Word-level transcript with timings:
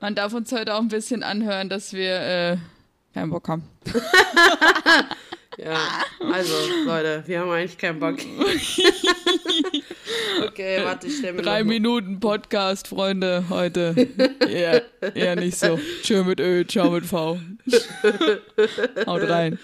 Man 0.00 0.14
darf 0.14 0.32
uns 0.32 0.50
heute 0.50 0.74
auch 0.74 0.80
ein 0.80 0.88
bisschen 0.88 1.22
anhören, 1.22 1.68
dass 1.68 1.92
wir 1.92 2.14
äh, 2.14 2.56
keinen 3.12 3.28
Bock 3.28 3.46
haben. 3.48 3.64
ja, 5.58 5.76
also 6.32 6.54
Leute, 6.86 7.22
wir 7.26 7.40
haben 7.40 7.50
eigentlich 7.50 7.76
keinen 7.76 8.00
Bock. 8.00 8.14
okay, 10.46 10.80
warte, 10.82 11.06
ich 11.06 11.18
stelle 11.18 11.34
mir 11.34 11.42
Drei 11.42 11.64
Minuten 11.64 12.18
Podcast, 12.18 12.88
Freunde, 12.88 13.44
heute. 13.50 14.08
eher, 14.48 14.84
eher 15.14 15.36
nicht 15.36 15.58
so. 15.58 15.78
Tschö 16.02 16.24
mit 16.24 16.40
Ö, 16.40 16.64
ciao 16.64 16.90
mit 16.90 17.04
V. 17.04 17.38
Haut 19.06 19.28
rein. 19.28 19.58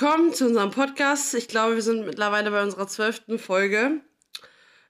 Willkommen 0.00 0.32
zu 0.32 0.46
unserem 0.46 0.70
Podcast. 0.70 1.34
Ich 1.34 1.48
glaube, 1.48 1.74
wir 1.74 1.82
sind 1.82 2.06
mittlerweile 2.06 2.52
bei 2.52 2.62
unserer 2.62 2.86
zwölften 2.86 3.36
Folge. 3.36 4.00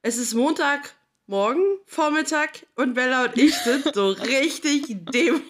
Es 0.02 0.18
ist 0.18 0.34
Montagmorgen, 0.34 1.62
Vormittag 1.86 2.66
und 2.76 2.92
Bella 2.92 3.24
und 3.24 3.38
ich 3.38 3.54
sind 3.54 3.94
so 3.94 4.08
richtig 4.10 4.84
demotiviert. 5.10 5.40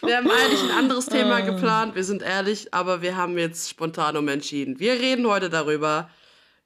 Wir 0.00 0.18
haben 0.18 0.30
eigentlich 0.30 0.62
ein 0.62 0.78
anderes 0.78 1.06
Thema 1.06 1.38
ah. 1.38 1.40
geplant, 1.40 1.96
wir 1.96 2.04
sind 2.04 2.22
ehrlich, 2.22 2.72
aber 2.72 3.02
wir 3.02 3.16
haben 3.16 3.36
jetzt 3.36 3.68
spontan 3.68 4.16
umentschieden. 4.16 4.78
Wir 4.78 4.92
reden 4.92 5.26
heute 5.26 5.50
darüber, 5.50 6.08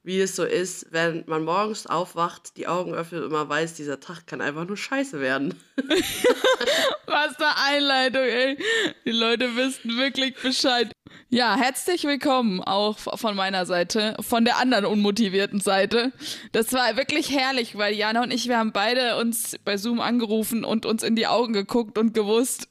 wie 0.05 0.19
es 0.19 0.35
so 0.35 0.43
ist, 0.43 0.85
wenn 0.91 1.23
man 1.25 1.43
morgens 1.43 1.87
aufwacht, 1.87 2.57
die 2.57 2.67
Augen 2.67 2.93
öffnet 2.93 3.23
und 3.23 3.31
man 3.31 3.49
weiß, 3.49 3.73
dieser 3.73 3.99
Tag 3.99 4.27
kann 4.27 4.39
einfach 4.39 4.65
nur 4.65 4.77
scheiße 4.77 5.19
werden. 5.19 5.59
Was 7.07 7.35
eine 7.39 7.57
Einleitung, 7.65 8.21
ey. 8.21 8.57
Die 9.03 9.11
Leute 9.11 9.55
wissen 9.55 9.97
wirklich 9.97 10.35
Bescheid. 10.35 10.91
Ja, 11.29 11.55
herzlich 11.57 12.03
willkommen 12.03 12.61
auch 12.61 12.99
von 12.99 13.35
meiner 13.35 13.65
Seite, 13.65 14.15
von 14.21 14.45
der 14.45 14.57
anderen 14.57 14.85
unmotivierten 14.85 15.59
Seite. 15.59 16.11
Das 16.51 16.71
war 16.71 16.97
wirklich 16.97 17.31
herrlich, 17.31 17.75
weil 17.75 17.95
Jana 17.95 18.21
und 18.21 18.31
ich, 18.31 18.47
wir 18.47 18.59
haben 18.59 18.73
beide 18.73 19.17
uns 19.17 19.55
bei 19.65 19.77
Zoom 19.77 20.01
angerufen 20.01 20.63
und 20.63 20.85
uns 20.85 21.01
in 21.01 21.15
die 21.15 21.25
Augen 21.25 21.53
geguckt 21.53 21.97
und 21.97 22.13
gewusst, 22.13 22.67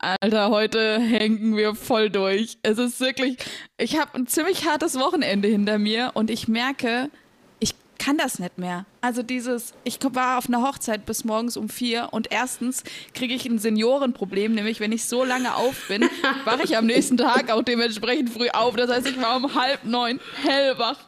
Alter, 0.00 0.50
heute 0.50 1.00
hängen 1.00 1.56
wir 1.56 1.74
voll 1.74 2.08
durch. 2.08 2.58
Es 2.62 2.78
ist 2.78 3.00
wirklich, 3.00 3.36
ich 3.78 3.98
habe 3.98 4.14
ein 4.14 4.28
ziemlich 4.28 4.64
hartes 4.64 4.96
Wochenende 4.96 5.48
hinter 5.48 5.78
mir 5.78 6.12
und 6.14 6.30
ich 6.30 6.46
merke, 6.46 7.10
ich 7.58 7.74
kann 7.98 8.16
das 8.16 8.38
nicht 8.38 8.58
mehr. 8.58 8.86
Also 9.00 9.24
dieses, 9.24 9.72
ich 9.82 9.98
war 10.12 10.38
auf 10.38 10.46
einer 10.46 10.62
Hochzeit 10.62 11.04
bis 11.04 11.24
morgens 11.24 11.56
um 11.56 11.68
vier 11.68 12.10
und 12.12 12.30
erstens 12.30 12.84
kriege 13.12 13.34
ich 13.34 13.44
ein 13.44 13.58
Seniorenproblem, 13.58 14.54
nämlich 14.54 14.78
wenn 14.78 14.92
ich 14.92 15.04
so 15.04 15.24
lange 15.24 15.56
auf 15.56 15.88
bin, 15.88 16.02
wache 16.44 16.62
ich 16.62 16.76
am 16.76 16.86
nächsten 16.86 17.16
Tag 17.16 17.50
auch 17.50 17.62
dementsprechend 17.62 18.30
früh 18.30 18.50
auf. 18.50 18.76
Das 18.76 18.88
heißt, 18.88 19.08
ich 19.08 19.20
war 19.20 19.34
um 19.34 19.56
halb 19.56 19.82
neun 19.82 20.20
hellwach 20.44 21.00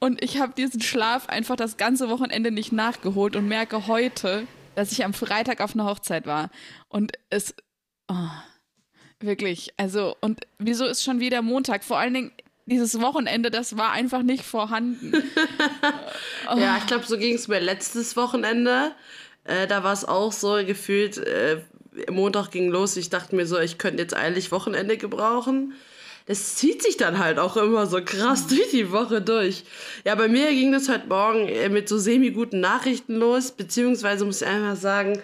und 0.00 0.24
ich 0.24 0.40
habe 0.40 0.54
diesen 0.56 0.80
Schlaf 0.80 1.28
einfach 1.28 1.56
das 1.56 1.76
ganze 1.76 2.08
Wochenende 2.08 2.50
nicht 2.50 2.72
nachgeholt 2.72 3.36
und 3.36 3.46
merke 3.46 3.86
heute, 3.88 4.46
dass 4.74 4.90
ich 4.90 5.04
am 5.04 5.12
Freitag 5.12 5.60
auf 5.60 5.74
einer 5.74 5.84
Hochzeit 5.84 6.24
war. 6.24 6.48
Und 6.88 7.12
es 7.28 7.54
Oh, 8.12 9.24
wirklich. 9.24 9.72
Also, 9.76 10.16
und 10.20 10.40
wieso 10.58 10.84
ist 10.84 11.02
schon 11.02 11.20
wieder 11.20 11.42
Montag? 11.42 11.84
Vor 11.84 11.98
allen 11.98 12.14
Dingen 12.14 12.32
dieses 12.66 13.00
Wochenende, 13.00 13.50
das 13.50 13.76
war 13.76 13.92
einfach 13.92 14.22
nicht 14.22 14.44
vorhanden. 14.44 15.12
oh. 16.50 16.56
Ja, 16.58 16.76
ich 16.78 16.86
glaube, 16.86 17.04
so 17.06 17.16
ging 17.16 17.34
es 17.34 17.48
mir 17.48 17.60
letztes 17.60 18.16
Wochenende. 18.16 18.92
Äh, 19.44 19.66
da 19.66 19.82
war 19.82 19.92
es 19.92 20.04
auch 20.04 20.32
so 20.32 20.64
gefühlt, 20.64 21.18
äh, 21.18 21.62
Montag 22.10 22.50
ging 22.50 22.70
los. 22.70 22.96
Ich 22.96 23.10
dachte 23.10 23.34
mir 23.34 23.46
so, 23.46 23.58
ich 23.58 23.78
könnte 23.78 24.02
jetzt 24.02 24.14
eigentlich 24.14 24.52
Wochenende 24.52 24.96
gebrauchen. 24.96 25.74
Das 26.26 26.54
zieht 26.54 26.82
sich 26.82 26.96
dann 26.96 27.18
halt 27.18 27.38
auch 27.38 27.56
immer 27.56 27.86
so 27.86 28.00
krass 28.04 28.46
durch 28.46 28.70
die 28.70 28.92
Woche 28.92 29.20
durch. 29.20 29.64
Ja, 30.04 30.14
bei 30.14 30.28
mir 30.28 30.50
ging 30.50 30.70
das 30.70 30.88
heute 30.88 31.08
Morgen 31.08 31.48
äh, 31.48 31.68
mit 31.68 31.88
so 31.88 31.98
semi-guten 31.98 32.60
Nachrichten 32.60 33.16
los, 33.16 33.50
beziehungsweise 33.50 34.24
muss 34.24 34.42
ich 34.42 34.48
einfach 34.48 34.76
sagen, 34.76 35.20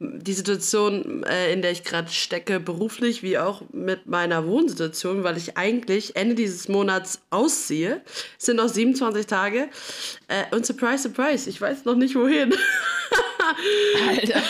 die 0.00 0.32
Situation, 0.32 1.22
äh, 1.22 1.52
in 1.52 1.62
der 1.62 1.70
ich 1.70 1.84
gerade 1.84 2.10
stecke, 2.10 2.58
beruflich 2.58 3.22
wie 3.22 3.38
auch 3.38 3.62
mit 3.72 4.06
meiner 4.06 4.46
Wohnsituation, 4.46 5.22
weil 5.22 5.36
ich 5.36 5.56
eigentlich 5.56 6.16
Ende 6.16 6.34
dieses 6.34 6.68
Monats 6.68 7.22
ausziehe. 7.30 8.02
Es 8.38 8.46
sind 8.46 8.56
noch 8.56 8.68
27 8.68 9.26
Tage. 9.26 9.68
Äh, 10.28 10.54
und 10.54 10.66
surprise, 10.66 11.04
surprise, 11.04 11.48
ich 11.48 11.60
weiß 11.60 11.84
noch 11.84 11.94
nicht 11.94 12.16
wohin. 12.16 12.54
Alter. 14.08 14.42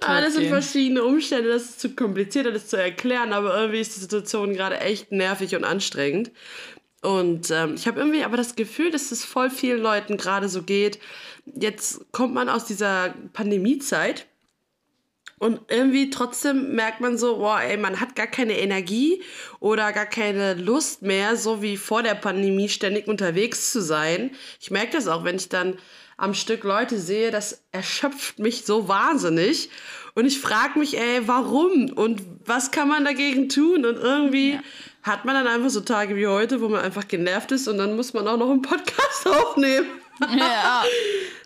Alles 0.00 0.34
sind 0.34 0.48
verschiedene 0.48 1.04
Umstände, 1.04 1.50
das 1.50 1.64
ist 1.64 1.80
zu 1.80 1.90
kompliziert, 1.90 2.46
das 2.46 2.68
zu 2.68 2.76
erklären, 2.76 3.32
aber 3.32 3.54
irgendwie 3.58 3.80
ist 3.80 3.96
die 3.96 4.00
Situation 4.00 4.54
gerade 4.54 4.80
echt 4.80 5.12
nervig 5.12 5.54
und 5.54 5.64
anstrengend. 5.64 6.30
Und 7.02 7.50
ähm, 7.50 7.74
ich 7.74 7.86
habe 7.86 8.00
irgendwie 8.00 8.24
aber 8.24 8.36
das 8.36 8.56
Gefühl, 8.56 8.90
dass 8.90 9.10
es 9.10 9.24
voll 9.24 9.50
vielen 9.50 9.80
Leuten 9.80 10.16
gerade 10.16 10.48
so 10.48 10.62
geht. 10.62 10.98
Jetzt 11.46 12.12
kommt 12.12 12.34
man 12.34 12.48
aus 12.48 12.66
dieser 12.66 13.14
Pandemiezeit 13.32 14.26
und 15.40 15.58
irgendwie 15.68 16.10
trotzdem 16.10 16.74
merkt 16.74 17.00
man 17.00 17.16
so, 17.16 17.38
boah, 17.38 17.62
ey, 17.62 17.78
man 17.78 17.98
hat 17.98 18.14
gar 18.14 18.26
keine 18.26 18.58
Energie 18.58 19.22
oder 19.58 19.90
gar 19.90 20.04
keine 20.04 20.52
Lust 20.52 21.00
mehr, 21.00 21.34
so 21.34 21.62
wie 21.62 21.78
vor 21.78 22.02
der 22.02 22.14
Pandemie 22.14 22.68
ständig 22.68 23.08
unterwegs 23.08 23.72
zu 23.72 23.80
sein. 23.80 24.32
Ich 24.60 24.70
merke 24.70 24.92
das 24.92 25.08
auch, 25.08 25.24
wenn 25.24 25.36
ich 25.36 25.48
dann 25.48 25.78
am 26.18 26.34
Stück 26.34 26.62
Leute 26.62 26.98
sehe, 26.98 27.30
das 27.30 27.64
erschöpft 27.72 28.38
mich 28.38 28.66
so 28.66 28.86
wahnsinnig. 28.86 29.70
Und 30.14 30.26
ich 30.26 30.38
frage 30.38 30.78
mich, 30.78 30.98
ey, 30.98 31.26
warum 31.26 31.90
und 31.90 32.20
was 32.44 32.70
kann 32.70 32.88
man 32.88 33.06
dagegen 33.06 33.48
tun? 33.48 33.86
Und 33.86 33.96
irgendwie 33.96 34.52
ja. 34.52 34.60
hat 35.02 35.24
man 35.24 35.34
dann 35.34 35.46
einfach 35.46 35.70
so 35.70 35.80
Tage 35.80 36.16
wie 36.16 36.26
heute, 36.26 36.60
wo 36.60 36.68
man 36.68 36.82
einfach 36.82 37.08
genervt 37.08 37.50
ist 37.52 37.66
und 37.66 37.78
dann 37.78 37.96
muss 37.96 38.12
man 38.12 38.28
auch 38.28 38.36
noch 38.36 38.50
einen 38.50 38.60
Podcast 38.60 39.26
aufnehmen. 39.26 39.86
Ja. 40.36 40.84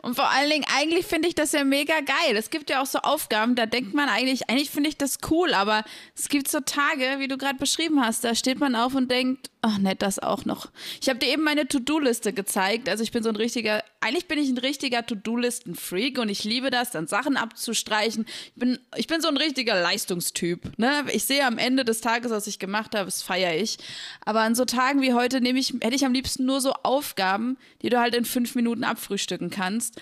Und 0.05 0.17
vor 0.17 0.31
allen 0.31 0.51
Dingen, 0.51 0.67
eigentlich 0.77 1.07
finde 1.07 1.29
ich 1.29 1.35
das 1.35 1.53
ja 1.53 1.65
mega 1.65 2.01
geil. 2.01 2.37
Es 2.37 2.51
gibt 2.51 2.69
ja 2.69 2.83
auch 2.83 2.87
so 2.87 2.99
Aufgaben, 2.99 3.55
da 3.55 3.65
denkt 3.65 3.95
man 3.95 4.11
eigentlich, 4.11 4.51
eigentlich 4.51 4.71
finde 4.71 4.91
ich 4.91 4.99
das 4.99 5.17
cool, 5.31 5.55
aber 5.55 5.83
es 6.15 6.29
gibt 6.29 6.49
so 6.49 6.61
Tage, 6.61 7.17
wie 7.21 7.27
du 7.27 7.39
gerade 7.39 7.59
beschrieben 7.59 8.05
hast, 8.05 8.23
da 8.23 8.35
steht 8.35 8.61
man 8.61 8.77
auf 8.77 8.95
und 8.95 9.11
denkt, 9.11 9.51
ach 9.63 9.79
nett, 9.79 10.03
das 10.03 10.19
auch 10.19 10.45
noch. 10.45 10.69
Ich 11.01 11.09
habe 11.09 11.19
dir 11.19 11.29
eben 11.29 11.43
meine 11.43 11.67
To-Do-Liste 11.67 12.35
gezeigt. 12.35 12.91
Also 12.91 13.03
ich 13.03 13.13
bin 13.13 13.23
so 13.23 13.31
ein 13.31 13.37
richtiger, 13.37 13.83
eigentlich 14.05 14.29
bin 14.29 14.39
ich 14.39 14.51
ein 14.51 14.59
richtiger 14.59 15.05
To-Do-Listen-Freak 15.05 16.19
und 16.19 16.29
ich 16.29 16.45
liebe 16.45 16.71
das, 16.71 16.91
dann 16.91 17.07
Sachen 17.07 17.39
abzustreichen. 17.39 18.27
Ich 18.49 18.55
bin, 18.55 18.79
ich 18.97 19.07
bin 19.07 19.23
so 19.23 19.29
ein 19.29 19.39
richtiger 19.39 19.81
Leistungstyp. 19.81 20.79
Ne? 20.79 21.07
Ich 21.13 21.25
sehe 21.25 21.47
am 21.47 21.57
Ende 21.57 21.87
des 21.87 22.03
Tages, 22.03 22.31
was 22.31 22.47
ich 22.47 22.59
gemacht 22.59 22.95
habe, 22.95 23.07
das 23.07 23.23
feiere 23.23 23.57
ich. 23.57 23.79
Aber 24.25 24.41
an 24.41 24.55
so 24.55 24.67
Tagen 24.67 25.01
wie 25.01 25.15
heute 25.15 25.41
nehme 25.41 25.59
ich, 25.59 25.73
hätte 25.81 25.95
ich 25.95 26.05
am 26.05 26.13
liebsten 26.13 26.45
nur 26.45 26.61
so 26.61 26.75
Aufgaben, 26.83 27.57
die 27.81 27.89
du 27.89 27.99
halt 27.99 28.15
in 28.15 28.27
fünf 28.27 28.55
Minuten 28.55 28.85
abfrühstücken 28.85 29.49
kannst. 29.49 29.99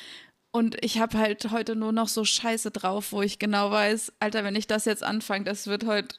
Und 0.51 0.77
ich 0.85 0.99
habe 0.99 1.17
halt 1.17 1.51
heute 1.53 1.77
nur 1.77 1.93
noch 1.93 2.09
so 2.09 2.25
Scheiße 2.25 2.73
drauf, 2.73 3.13
wo 3.13 3.23
ich 3.23 3.39
genau 3.39 3.71
weiß, 3.71 4.15
Alter, 4.19 4.43
wenn 4.43 4.57
ich 4.57 4.67
das 4.67 4.85
jetzt 4.85 5.05
anfange, 5.05 5.45
das 5.45 5.69
wird 5.69 5.87
heute 5.87 6.17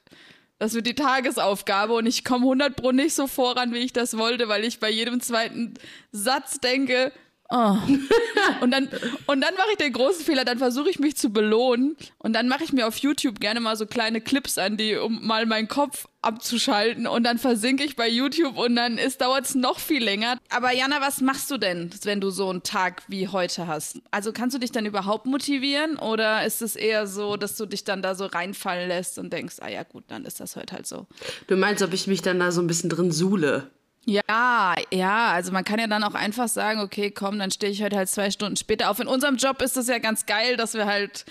das 0.59 0.75
wird 0.75 0.87
die 0.87 0.95
Tagesaufgabe 0.95 1.91
und 1.93 2.05
ich 2.05 2.23
komme 2.23 2.45
100 2.45 2.75
pro 2.77 2.93
nicht 2.93 3.13
so 3.13 3.27
voran, 3.27 3.73
wie 3.73 3.79
ich 3.79 3.91
das 3.91 4.17
wollte, 4.17 4.47
weil 4.47 4.63
ich 4.63 4.79
bei 4.79 4.89
jedem 4.89 5.19
zweiten 5.19 5.73
Satz 6.13 6.61
denke, 6.61 7.11
Oh. 7.49 7.77
und 8.61 8.71
dann, 8.71 8.89
und 9.27 9.41
dann 9.41 9.53
mache 9.55 9.67
ich 9.71 9.77
den 9.77 9.93
großen 9.93 10.25
Fehler, 10.25 10.45
dann 10.45 10.57
versuche 10.57 10.89
ich 10.89 10.99
mich 10.99 11.17
zu 11.17 11.29
belohnen 11.29 11.97
und 12.17 12.33
dann 12.33 12.47
mache 12.47 12.63
ich 12.63 12.73
mir 12.73 12.87
auf 12.87 12.97
YouTube 12.97 13.39
gerne 13.39 13.59
mal 13.59 13.75
so 13.75 13.85
kleine 13.85 14.21
Clips 14.21 14.57
an, 14.57 14.77
die, 14.77 14.95
um 14.95 15.25
mal 15.25 15.45
meinen 15.45 15.67
Kopf 15.67 16.07
abzuschalten 16.21 17.05
und 17.05 17.23
dann 17.23 17.37
versinke 17.37 17.83
ich 17.83 17.95
bei 17.95 18.09
YouTube 18.09 18.57
und 18.57 18.75
dann 18.75 18.99
dauert 19.19 19.45
es 19.45 19.55
noch 19.55 19.79
viel 19.79 20.03
länger. 20.03 20.37
Aber 20.49 20.73
Jana, 20.73 21.01
was 21.01 21.21
machst 21.21 21.51
du 21.51 21.57
denn, 21.57 21.89
wenn 22.03 22.21
du 22.21 22.29
so 22.29 22.49
einen 22.49 22.63
Tag 22.63 23.03
wie 23.07 23.27
heute 23.27 23.67
hast? 23.67 24.01
Also 24.09 24.31
kannst 24.31 24.55
du 24.55 24.59
dich 24.59 24.71
dann 24.71 24.85
überhaupt 24.85 25.25
motivieren 25.25 25.97
oder 25.97 26.45
ist 26.45 26.61
es 26.61 26.75
eher 26.75 27.07
so, 27.07 27.35
dass 27.35 27.57
du 27.57 27.65
dich 27.65 27.83
dann 27.83 28.01
da 28.01 28.15
so 28.15 28.25
reinfallen 28.25 28.87
lässt 28.87 29.19
und 29.19 29.33
denkst, 29.33 29.57
ah 29.59 29.69
ja 29.69 29.83
gut, 29.83 30.05
dann 30.07 30.25
ist 30.25 30.39
das 30.39 30.55
heute 30.55 30.75
halt 30.75 30.87
so. 30.87 31.07
Du 31.47 31.57
meinst, 31.57 31.83
ob 31.83 31.93
ich 31.93 32.07
mich 32.07 32.21
dann 32.21 32.39
da 32.39 32.51
so 32.51 32.61
ein 32.61 32.67
bisschen 32.67 32.89
drin 32.89 33.11
suhle? 33.11 33.69
Ja, 34.05 34.75
ja, 34.91 35.31
also 35.31 35.51
man 35.51 35.63
kann 35.63 35.79
ja 35.79 35.87
dann 35.87 36.03
auch 36.03 36.13
einfach 36.13 36.49
sagen, 36.49 36.81
okay, 36.81 37.11
komm, 37.11 37.39
dann 37.39 37.51
stehe 37.51 37.71
ich 37.71 37.81
heute 37.81 37.95
halt 37.95 38.09
zwei 38.09 38.31
Stunden 38.31 38.57
später 38.57 38.89
auf. 38.89 38.99
In 38.99 39.07
unserem 39.07 39.37
Job 39.37 39.61
ist 39.61 39.77
das 39.77 39.87
ja 39.87 39.99
ganz 39.99 40.25
geil, 40.25 40.57
dass 40.57 40.73
wir 40.73 40.85
halt 40.85 41.25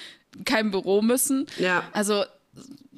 kein 0.44 0.70
Büro 0.70 1.02
müssen. 1.02 1.46
Ja. 1.58 1.84
Also 1.92 2.24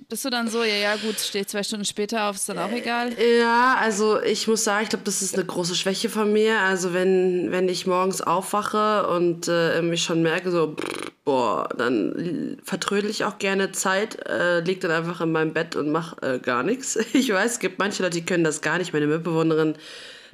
bist 0.09 0.25
du 0.25 0.31
dann 0.31 0.49
so, 0.49 0.63
ja, 0.63 0.77
ja, 0.77 0.97
gut, 0.97 1.19
stehe 1.19 1.43
ich 1.43 1.49
zwei 1.49 1.63
Stunden 1.63 1.85
später 1.85 2.29
auf, 2.29 2.37
ist 2.37 2.49
dann 2.49 2.59
auch 2.59 2.71
egal? 2.71 3.13
Ja, 3.41 3.77
also 3.81 4.21
ich 4.23 4.47
muss 4.47 4.63
sagen, 4.63 4.85
ich 4.85 4.91
glaube, 4.91 5.05
das 5.05 5.23
ist 5.23 5.35
eine 5.35 5.45
große 5.45 5.75
Schwäche 5.75 6.09
von 6.09 6.33
mir. 6.33 6.61
Also 6.61 6.93
wenn, 6.93 7.51
wenn 7.51 7.69
ich 7.69 7.87
morgens 7.87 8.21
aufwache 8.21 9.09
und 9.09 9.49
äh, 9.49 9.83
mich 9.83 10.05
schon 10.05 10.23
merke, 10.23 10.51
so, 10.51 10.77
pff, 10.77 11.04
boah, 11.25 11.69
dann 11.77 12.59
vertrödel 12.63 13.11
ich 13.11 13.25
auch 13.25 13.39
gerne 13.39 13.73
Zeit, 13.73 14.27
äh, 14.27 14.61
leg 14.61 14.81
dann 14.81 14.91
einfach 14.91 15.21
in 15.21 15.33
meinem 15.33 15.53
Bett 15.53 15.75
und 15.75 15.91
mach 15.91 16.23
äh, 16.23 16.39
gar 16.39 16.63
nichts. 16.63 16.99
Ich 17.15 17.33
weiß, 17.33 17.53
es 17.53 17.59
gibt 17.59 17.79
manche 17.79 18.03
Leute, 18.03 18.19
die 18.21 18.27
können 18.27 18.45
das 18.45 18.61
gar 18.61 18.79
nicht. 18.79 18.93
Meine 18.93 19.07
Mitbewohnerin, 19.07 19.75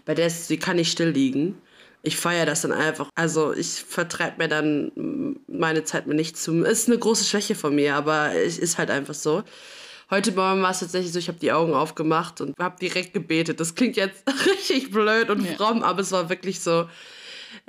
bei 0.05 0.15
der 0.15 0.27
ist, 0.27 0.51
die 0.51 0.59
kann 0.59 0.77
nicht 0.77 0.91
still 0.91 1.11
liegen. 1.11 1.61
Ich 2.03 2.17
feiere 2.17 2.47
das 2.47 2.63
dann 2.63 2.73
einfach. 2.73 3.11
Also 3.15 3.53
ich 3.53 3.85
vertreibe 3.87 4.39
mir 4.39 4.49
dann 4.49 5.39
meine 5.47 5.85
Zeit 5.85 6.07
mit 6.07 6.17
nichts 6.17 6.43
zu. 6.43 6.65
Ist 6.65 6.89
eine 6.89 6.99
große 6.99 7.25
Schwäche 7.25 7.55
von 7.55 7.75
mir, 7.75 7.95
aber 7.95 8.35
es 8.35 8.59
ist 8.59 8.79
halt 8.79 8.91
einfach 8.91 9.15
so. 9.15 9.45
Heute 10.11 10.33
Morgen 10.33 10.63
war 10.63 10.71
es 10.71 10.81
tatsächlich 10.81 11.13
so, 11.13 11.19
ich 11.21 11.29
habe 11.29 11.39
die 11.39 11.53
Augen 11.53 11.75
aufgemacht 11.75 12.41
und 12.41 12.59
habe 12.59 12.77
direkt 12.81 13.13
gebetet. 13.13 13.61
Das 13.61 13.75
klingt 13.75 13.97
jetzt 13.97 14.25
richtig 14.47 14.91
blöd 14.91 15.31
und 15.31 15.45
ja. 15.45 15.53
fromm, 15.53 15.83
aber 15.83 16.01
es 16.01 16.11
war 16.11 16.31
wirklich 16.31 16.61
so 16.61 16.89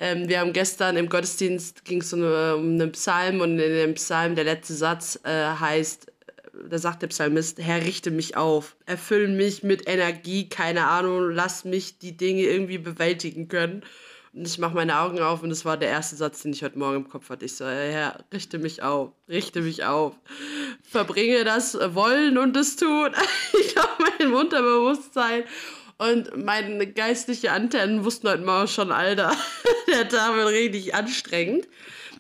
ähm, 0.02 0.28
wir 0.28 0.40
haben 0.40 0.52
gestern 0.52 0.98
im 0.98 1.10
Gottesdienst 1.10 1.86
ging 1.86 2.02
es 2.02 2.12
um, 2.12 2.24
um 2.24 2.26
einen 2.26 2.92
Psalm 2.92 3.40
und 3.40 3.60
in 3.60 3.72
dem 3.72 3.94
Psalm 3.94 4.36
der 4.36 4.46
letzte 4.46 4.74
Satz 4.74 5.20
äh, 5.24 5.30
heißt, 5.30 6.08
äh, 6.08 6.70
da 6.70 6.80
sagt 6.80 7.04
der 7.04 7.08
Psalmist, 7.08 7.60
Herr, 7.60 7.86
richte 7.86 8.10
mich 8.10 8.36
auf, 8.36 8.76
erfüll 8.88 9.28
mich 9.28 9.62
mit 9.62 9.88
Energie, 9.88 10.50
keine 10.50 10.88
Ahnung, 10.88 11.30
lass 11.30 11.66
mich 11.66 12.00
die 12.00 12.18
Dinge 12.18 12.42
irgendwie 12.42 12.80
bewältigen 12.80 13.48
können. 13.48 13.84
Und 14.34 14.48
ich 14.48 14.58
mache 14.58 14.74
meine 14.74 14.98
Augen 14.98 15.20
auf 15.20 15.44
und 15.44 15.50
das 15.50 15.66
war 15.66 15.78
der 15.78 15.90
erste 15.90 16.16
Satz, 16.16 16.42
den 16.42 16.54
ich 16.54 16.64
heute 16.64 16.80
Morgen 16.80 16.96
im 16.96 17.08
Kopf 17.10 17.30
hatte. 17.30 17.46
Ich 17.46 17.58
so, 17.58 17.66
Herr, 17.66 18.24
richte 18.34 18.58
mich 18.58 18.82
auf, 18.82 19.12
richte 19.30 19.62
mich 19.62 19.84
auf. 19.84 20.16
Verbringe 20.82 21.44
das 21.44 21.78
Wollen 21.94 22.40
und 22.40 22.56
das 22.56 22.76
Tun. 22.76 23.12
ich 23.60 23.76
habe 23.76 24.04
mein 24.18 24.34
Unterbewusstsein 24.34 25.44
und 26.02 26.36
meine 26.36 26.92
geistlichen 26.92 27.50
Antennen 27.50 28.04
wussten 28.04 28.28
heute 28.28 28.44
Morgen 28.44 28.68
schon, 28.68 28.92
Alter, 28.92 29.38
der 29.88 30.10
Tag 30.10 30.36
wird 30.36 30.48
richtig 30.48 30.96
anstrengend. 30.96 31.68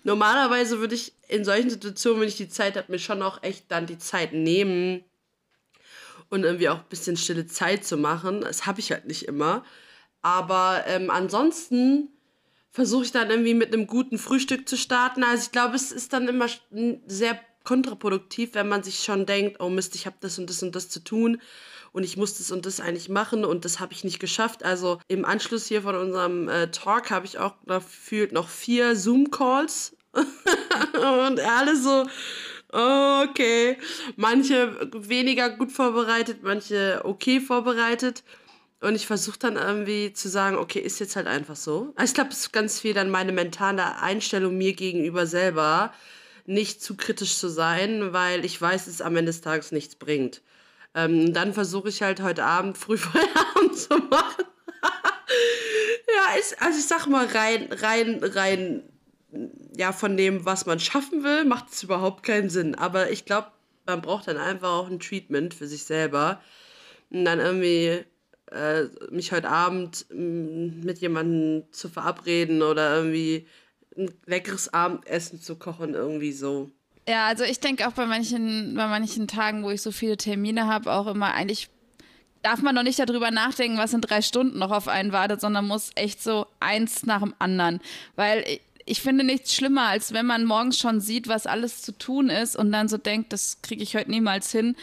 Normalerweise 0.03 0.79
würde 0.79 0.93
ich 0.93 1.13
in 1.27 1.43
solchen 1.43 1.71
Situationen, 1.71 2.21
wenn 2.21 2.27
ich 2.27 2.37
die 2.37 2.47
Zeit 2.47 2.77
habe, 2.77 2.91
mir 2.91 2.99
schon 2.99 3.23
auch 3.23 3.41
echt 3.41 3.71
dann 3.71 3.87
die 3.87 3.97
Zeit 3.97 4.33
nehmen 4.33 5.03
und 6.29 6.43
irgendwie 6.43 6.69
auch 6.69 6.77
ein 6.77 6.89
bisschen 6.89 7.17
stille 7.17 7.47
Zeit 7.47 7.83
zu 7.83 7.97
machen. 7.97 8.41
Das 8.41 8.67
habe 8.67 8.79
ich 8.79 8.91
halt 8.91 9.07
nicht 9.07 9.27
immer. 9.27 9.65
Aber 10.21 10.83
ähm, 10.85 11.09
ansonsten 11.09 12.09
versuche 12.69 13.05
ich 13.05 13.11
dann 13.11 13.31
irgendwie 13.31 13.55
mit 13.55 13.73
einem 13.73 13.87
guten 13.87 14.19
Frühstück 14.19 14.69
zu 14.69 14.77
starten. 14.77 15.23
Also 15.23 15.45
ich 15.45 15.51
glaube, 15.51 15.75
es 15.75 15.91
ist 15.91 16.13
dann 16.13 16.27
immer 16.27 16.45
sehr 17.07 17.39
kontraproduktiv, 17.63 18.53
wenn 18.53 18.67
man 18.67 18.83
sich 18.83 19.03
schon 19.03 19.25
denkt, 19.25 19.59
oh 19.59 19.69
Mist, 19.69 19.95
ich 19.95 20.05
habe 20.05 20.17
das 20.19 20.37
und 20.39 20.49
das 20.49 20.63
und 20.63 20.75
das 20.75 20.89
zu 20.89 21.03
tun 21.03 21.41
und 21.93 22.03
ich 22.03 22.17
muss 22.17 22.37
das 22.37 22.51
und 22.51 22.65
das 22.65 22.79
eigentlich 22.79 23.09
machen 23.09 23.45
und 23.45 23.65
das 23.65 23.79
habe 23.79 23.93
ich 23.93 24.03
nicht 24.03 24.19
geschafft. 24.19 24.63
Also 24.63 24.99
im 25.07 25.25
Anschluss 25.25 25.67
hier 25.67 25.81
von 25.81 25.95
unserem 25.95 26.47
äh, 26.47 26.71
Talk 26.71 27.11
habe 27.11 27.25
ich 27.25 27.37
auch 27.37 27.55
gefühlt 27.65 28.31
noch 28.31 28.49
vier 28.49 28.95
Zoom-Calls 28.95 29.95
und 30.13 31.39
alle 31.39 31.75
so, 31.75 32.05
okay. 32.71 33.77
Manche 34.15 34.89
weniger 34.93 35.49
gut 35.49 35.71
vorbereitet, 35.71 36.39
manche 36.43 37.01
okay 37.03 37.39
vorbereitet. 37.39 38.23
Und 38.81 38.95
ich 38.95 39.05
versuche 39.05 39.37
dann 39.37 39.57
irgendwie 39.57 40.11
zu 40.11 40.27
sagen, 40.27 40.57
okay, 40.57 40.79
ist 40.79 40.99
jetzt 40.99 41.15
halt 41.15 41.27
einfach 41.27 41.55
so. 41.55 41.93
Also 41.95 42.11
ich 42.11 42.15
glaube, 42.15 42.31
es 42.31 42.39
ist 42.39 42.53
ganz 42.53 42.79
viel 42.79 42.95
dann 42.95 43.11
meine 43.11 43.31
mentale 43.31 43.97
Einstellung 44.01 44.57
mir 44.57 44.73
gegenüber 44.73 45.27
selber, 45.27 45.93
nicht 46.45 46.81
zu 46.81 46.95
kritisch 46.95 47.37
zu 47.37 47.49
sein, 47.49 48.13
weil 48.13 48.45
ich 48.45 48.59
weiß, 48.61 48.85
dass 48.85 48.95
es 48.95 49.01
am 49.01 49.15
Ende 49.15 49.31
des 49.31 49.41
Tages 49.41 49.71
nichts 49.71 49.95
bringt. 49.95 50.41
Ähm, 50.93 51.33
dann 51.33 51.53
versuche 51.53 51.89
ich 51.89 52.01
halt 52.01 52.21
heute 52.21 52.43
Abend 52.43 52.77
früh 52.77 52.97
Feierabend 52.97 53.77
zu 53.77 53.97
machen. 53.97 54.45
ja, 56.15 56.39
ist, 56.39 56.61
also 56.61 56.79
ich 56.79 56.87
sag 56.87 57.07
mal, 57.07 57.25
rein, 57.27 57.69
rein, 57.71 58.19
rein, 58.21 58.83
ja, 59.77 59.93
von 59.93 60.17
dem, 60.17 60.45
was 60.45 60.65
man 60.65 60.79
schaffen 60.79 61.23
will, 61.23 61.45
macht 61.45 61.71
es 61.71 61.83
überhaupt 61.83 62.23
keinen 62.23 62.49
Sinn. 62.49 62.75
Aber 62.75 63.11
ich 63.11 63.25
glaube, 63.25 63.47
man 63.85 64.01
braucht 64.01 64.27
dann 64.27 64.37
einfach 64.37 64.69
auch 64.69 64.89
ein 64.89 64.99
Treatment 64.99 65.53
für 65.53 65.67
sich 65.67 65.85
selber. 65.85 66.41
Und 67.09 67.25
dann 67.25 67.39
irgendwie 67.39 68.03
äh, 68.51 68.83
mich 69.09 69.31
heute 69.31 69.49
Abend 69.49 70.05
mm, 70.09 70.81
mit 70.81 70.99
jemandem 70.99 71.71
zu 71.71 71.89
verabreden 71.89 72.61
oder 72.61 72.95
irgendwie 72.95 73.47
ein 73.97 74.11
leckeres 74.25 74.73
Abendessen 74.73 75.41
zu 75.41 75.55
kochen, 75.55 75.93
irgendwie 75.93 76.31
so. 76.31 76.71
Ja, 77.07 77.25
also 77.27 77.43
ich 77.43 77.59
denke 77.59 77.87
auch 77.87 77.93
bei 77.93 78.05
manchen, 78.05 78.75
bei 78.75 78.87
manchen 78.87 79.27
Tagen, 79.27 79.63
wo 79.63 79.71
ich 79.71 79.81
so 79.81 79.91
viele 79.91 80.17
Termine 80.17 80.67
habe, 80.67 80.91
auch 80.91 81.07
immer 81.07 81.33
eigentlich 81.33 81.69
darf 82.43 82.61
man 82.61 82.75
noch 82.75 82.83
nicht 82.83 82.99
darüber 82.99 83.31
nachdenken, 83.31 83.77
was 83.77 83.93
in 83.93 84.01
drei 84.01 84.21
Stunden 84.21 84.59
noch 84.59 84.71
auf 84.71 84.87
einen 84.87 85.11
wartet, 85.11 85.41
sondern 85.41 85.67
muss 85.67 85.91
echt 85.95 86.23
so 86.23 86.47
eins 86.59 87.05
nach 87.05 87.21
dem 87.21 87.35
anderen. 87.39 87.79
Weil 88.15 88.43
ich, 88.47 88.61
ich 88.85 89.01
finde 89.01 89.23
nichts 89.23 89.53
schlimmer, 89.53 89.87
als 89.87 90.13
wenn 90.13 90.25
man 90.25 90.45
morgens 90.45 90.79
schon 90.79 91.01
sieht, 91.01 91.27
was 91.27 91.45
alles 91.45 91.81
zu 91.81 91.97
tun 91.97 92.29
ist 92.29 92.55
und 92.55 92.71
dann 92.71 92.87
so 92.87 92.97
denkt, 92.97 93.31
das 93.31 93.61
kriege 93.61 93.83
ich 93.83 93.95
heute 93.95 94.09
niemals 94.09 94.51
hin. 94.51 94.75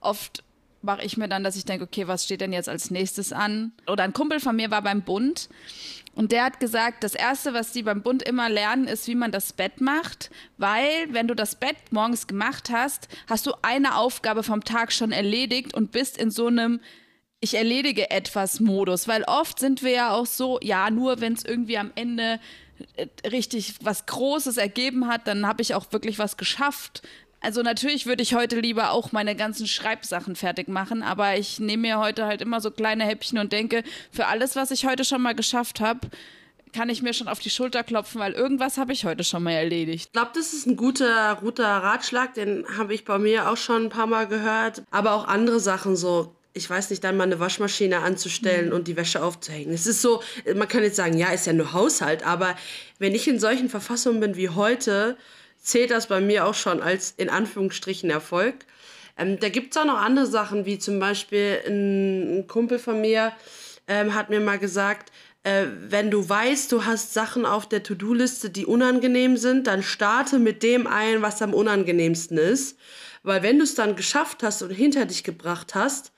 Oft 0.00 0.44
mache 0.82 1.02
ich 1.04 1.16
mir 1.16 1.28
dann, 1.28 1.42
dass 1.42 1.56
ich 1.56 1.64
denke, 1.64 1.84
okay, 1.84 2.06
was 2.06 2.24
steht 2.24 2.40
denn 2.40 2.52
jetzt 2.52 2.68
als 2.68 2.90
nächstes 2.90 3.32
an? 3.32 3.72
Oder 3.86 4.04
ein 4.04 4.12
Kumpel 4.12 4.40
von 4.40 4.54
mir 4.54 4.70
war 4.70 4.82
beim 4.82 5.02
Bund 5.02 5.48
und 6.16 6.32
der 6.32 6.44
hat 6.44 6.60
gesagt, 6.60 7.04
das 7.04 7.14
Erste, 7.14 7.52
was 7.52 7.72
die 7.72 7.82
beim 7.82 8.02
Bund 8.02 8.22
immer 8.22 8.48
lernen, 8.48 8.88
ist, 8.88 9.06
wie 9.06 9.14
man 9.14 9.32
das 9.32 9.52
Bett 9.52 9.82
macht, 9.82 10.30
weil 10.56 11.06
wenn 11.10 11.28
du 11.28 11.34
das 11.34 11.56
Bett 11.56 11.76
morgens 11.90 12.26
gemacht 12.26 12.70
hast, 12.72 13.08
hast 13.28 13.46
du 13.46 13.52
eine 13.60 13.96
Aufgabe 13.96 14.42
vom 14.42 14.64
Tag 14.64 14.92
schon 14.92 15.12
erledigt 15.12 15.74
und 15.74 15.92
bist 15.92 16.16
in 16.16 16.30
so 16.30 16.46
einem 16.46 16.80
ich 17.40 17.52
erledige 17.52 18.10
etwas 18.10 18.60
Modus, 18.60 19.06
weil 19.08 19.24
oft 19.24 19.58
sind 19.58 19.82
wir 19.82 19.90
ja 19.90 20.10
auch 20.10 20.24
so, 20.24 20.58
ja, 20.62 20.90
nur 20.90 21.20
wenn 21.20 21.34
es 21.34 21.44
irgendwie 21.44 21.76
am 21.76 21.92
Ende 21.94 22.40
äh, 22.96 23.06
richtig 23.28 23.74
was 23.82 24.06
Großes 24.06 24.56
ergeben 24.56 25.08
hat, 25.08 25.26
dann 25.26 25.46
habe 25.46 25.60
ich 25.60 25.74
auch 25.74 25.92
wirklich 25.92 26.18
was 26.18 26.38
geschafft. 26.38 27.02
Also 27.40 27.62
natürlich 27.62 28.06
würde 28.06 28.22
ich 28.22 28.34
heute 28.34 28.58
lieber 28.58 28.90
auch 28.90 29.12
meine 29.12 29.36
ganzen 29.36 29.66
Schreibsachen 29.66 30.36
fertig 30.36 30.68
machen, 30.68 31.02
aber 31.02 31.36
ich 31.36 31.60
nehme 31.60 31.82
mir 31.82 31.98
heute 31.98 32.26
halt 32.26 32.40
immer 32.40 32.60
so 32.60 32.70
kleine 32.70 33.04
Häppchen 33.04 33.38
und 33.38 33.52
denke, 33.52 33.84
für 34.10 34.26
alles, 34.26 34.56
was 34.56 34.70
ich 34.70 34.86
heute 34.86 35.04
schon 35.04 35.22
mal 35.22 35.34
geschafft 35.34 35.80
habe, 35.80 36.08
kann 36.72 36.88
ich 36.90 37.02
mir 37.02 37.14
schon 37.14 37.28
auf 37.28 37.38
die 37.38 37.50
Schulter 37.50 37.84
klopfen, 37.84 38.20
weil 38.20 38.32
irgendwas 38.32 38.76
habe 38.76 38.92
ich 38.92 39.04
heute 39.04 39.24
schon 39.24 39.42
mal 39.42 39.52
erledigt. 39.52 40.06
Ich 40.06 40.12
glaube, 40.12 40.32
das 40.34 40.52
ist 40.52 40.66
ein 40.66 40.76
guter, 40.76 41.36
guter 41.40 41.66
Ratschlag, 41.66 42.34
den 42.34 42.66
habe 42.76 42.94
ich 42.94 43.04
bei 43.04 43.18
mir 43.18 43.48
auch 43.50 43.56
schon 43.56 43.84
ein 43.84 43.88
paar 43.88 44.06
Mal 44.06 44.26
gehört. 44.26 44.82
Aber 44.90 45.12
auch 45.12 45.26
andere 45.26 45.58
Sachen 45.58 45.96
so, 45.96 46.34
ich 46.52 46.68
weiß 46.68 46.90
nicht, 46.90 47.04
dann 47.04 47.16
mal 47.16 47.24
eine 47.24 47.40
Waschmaschine 47.40 48.00
anzustellen 48.00 48.68
mhm. 48.68 48.74
und 48.74 48.88
die 48.88 48.96
Wäsche 48.96 49.22
aufzuhängen. 49.22 49.72
Es 49.72 49.86
ist 49.86 50.02
so, 50.02 50.22
man 50.54 50.68
kann 50.68 50.82
jetzt 50.82 50.96
sagen, 50.96 51.16
ja, 51.16 51.28
ist 51.28 51.46
ja 51.46 51.52
nur 51.52 51.72
Haushalt, 51.72 52.26
aber 52.26 52.56
wenn 52.98 53.14
ich 53.14 53.28
in 53.28 53.38
solchen 53.38 53.68
Verfassungen 53.68 54.20
bin 54.20 54.36
wie 54.36 54.50
heute, 54.50 55.16
zählt 55.66 55.90
das 55.90 56.06
bei 56.06 56.20
mir 56.20 56.46
auch 56.46 56.54
schon 56.54 56.80
als 56.80 57.12
in 57.16 57.28
Anführungsstrichen 57.28 58.08
Erfolg. 58.08 58.54
Ähm, 59.18 59.40
da 59.40 59.48
gibt 59.48 59.74
es 59.74 59.80
auch 59.80 59.84
noch 59.84 59.98
andere 59.98 60.26
Sachen, 60.26 60.64
wie 60.64 60.78
zum 60.78 61.00
Beispiel 61.00 61.60
ein, 61.66 62.38
ein 62.38 62.46
Kumpel 62.46 62.78
von 62.78 63.00
mir 63.00 63.32
ähm, 63.88 64.14
hat 64.14 64.30
mir 64.30 64.40
mal 64.40 64.58
gesagt, 64.58 65.10
äh, 65.42 65.66
wenn 65.88 66.10
du 66.10 66.28
weißt, 66.28 66.70
du 66.70 66.84
hast 66.84 67.14
Sachen 67.14 67.44
auf 67.44 67.68
der 67.68 67.82
To-Do-Liste, 67.82 68.50
die 68.50 68.64
unangenehm 68.64 69.36
sind, 69.36 69.66
dann 69.66 69.82
starte 69.82 70.38
mit 70.38 70.62
dem 70.62 70.86
ein, 70.86 71.20
was 71.22 71.42
am 71.42 71.52
unangenehmsten 71.52 72.38
ist. 72.38 72.78
Weil 73.24 73.42
wenn 73.42 73.58
du 73.58 73.64
es 73.64 73.74
dann 73.74 73.96
geschafft 73.96 74.44
hast 74.44 74.62
und 74.62 74.70
hinter 74.70 75.04
dich 75.04 75.24
gebracht 75.24 75.74
hast, 75.74 76.12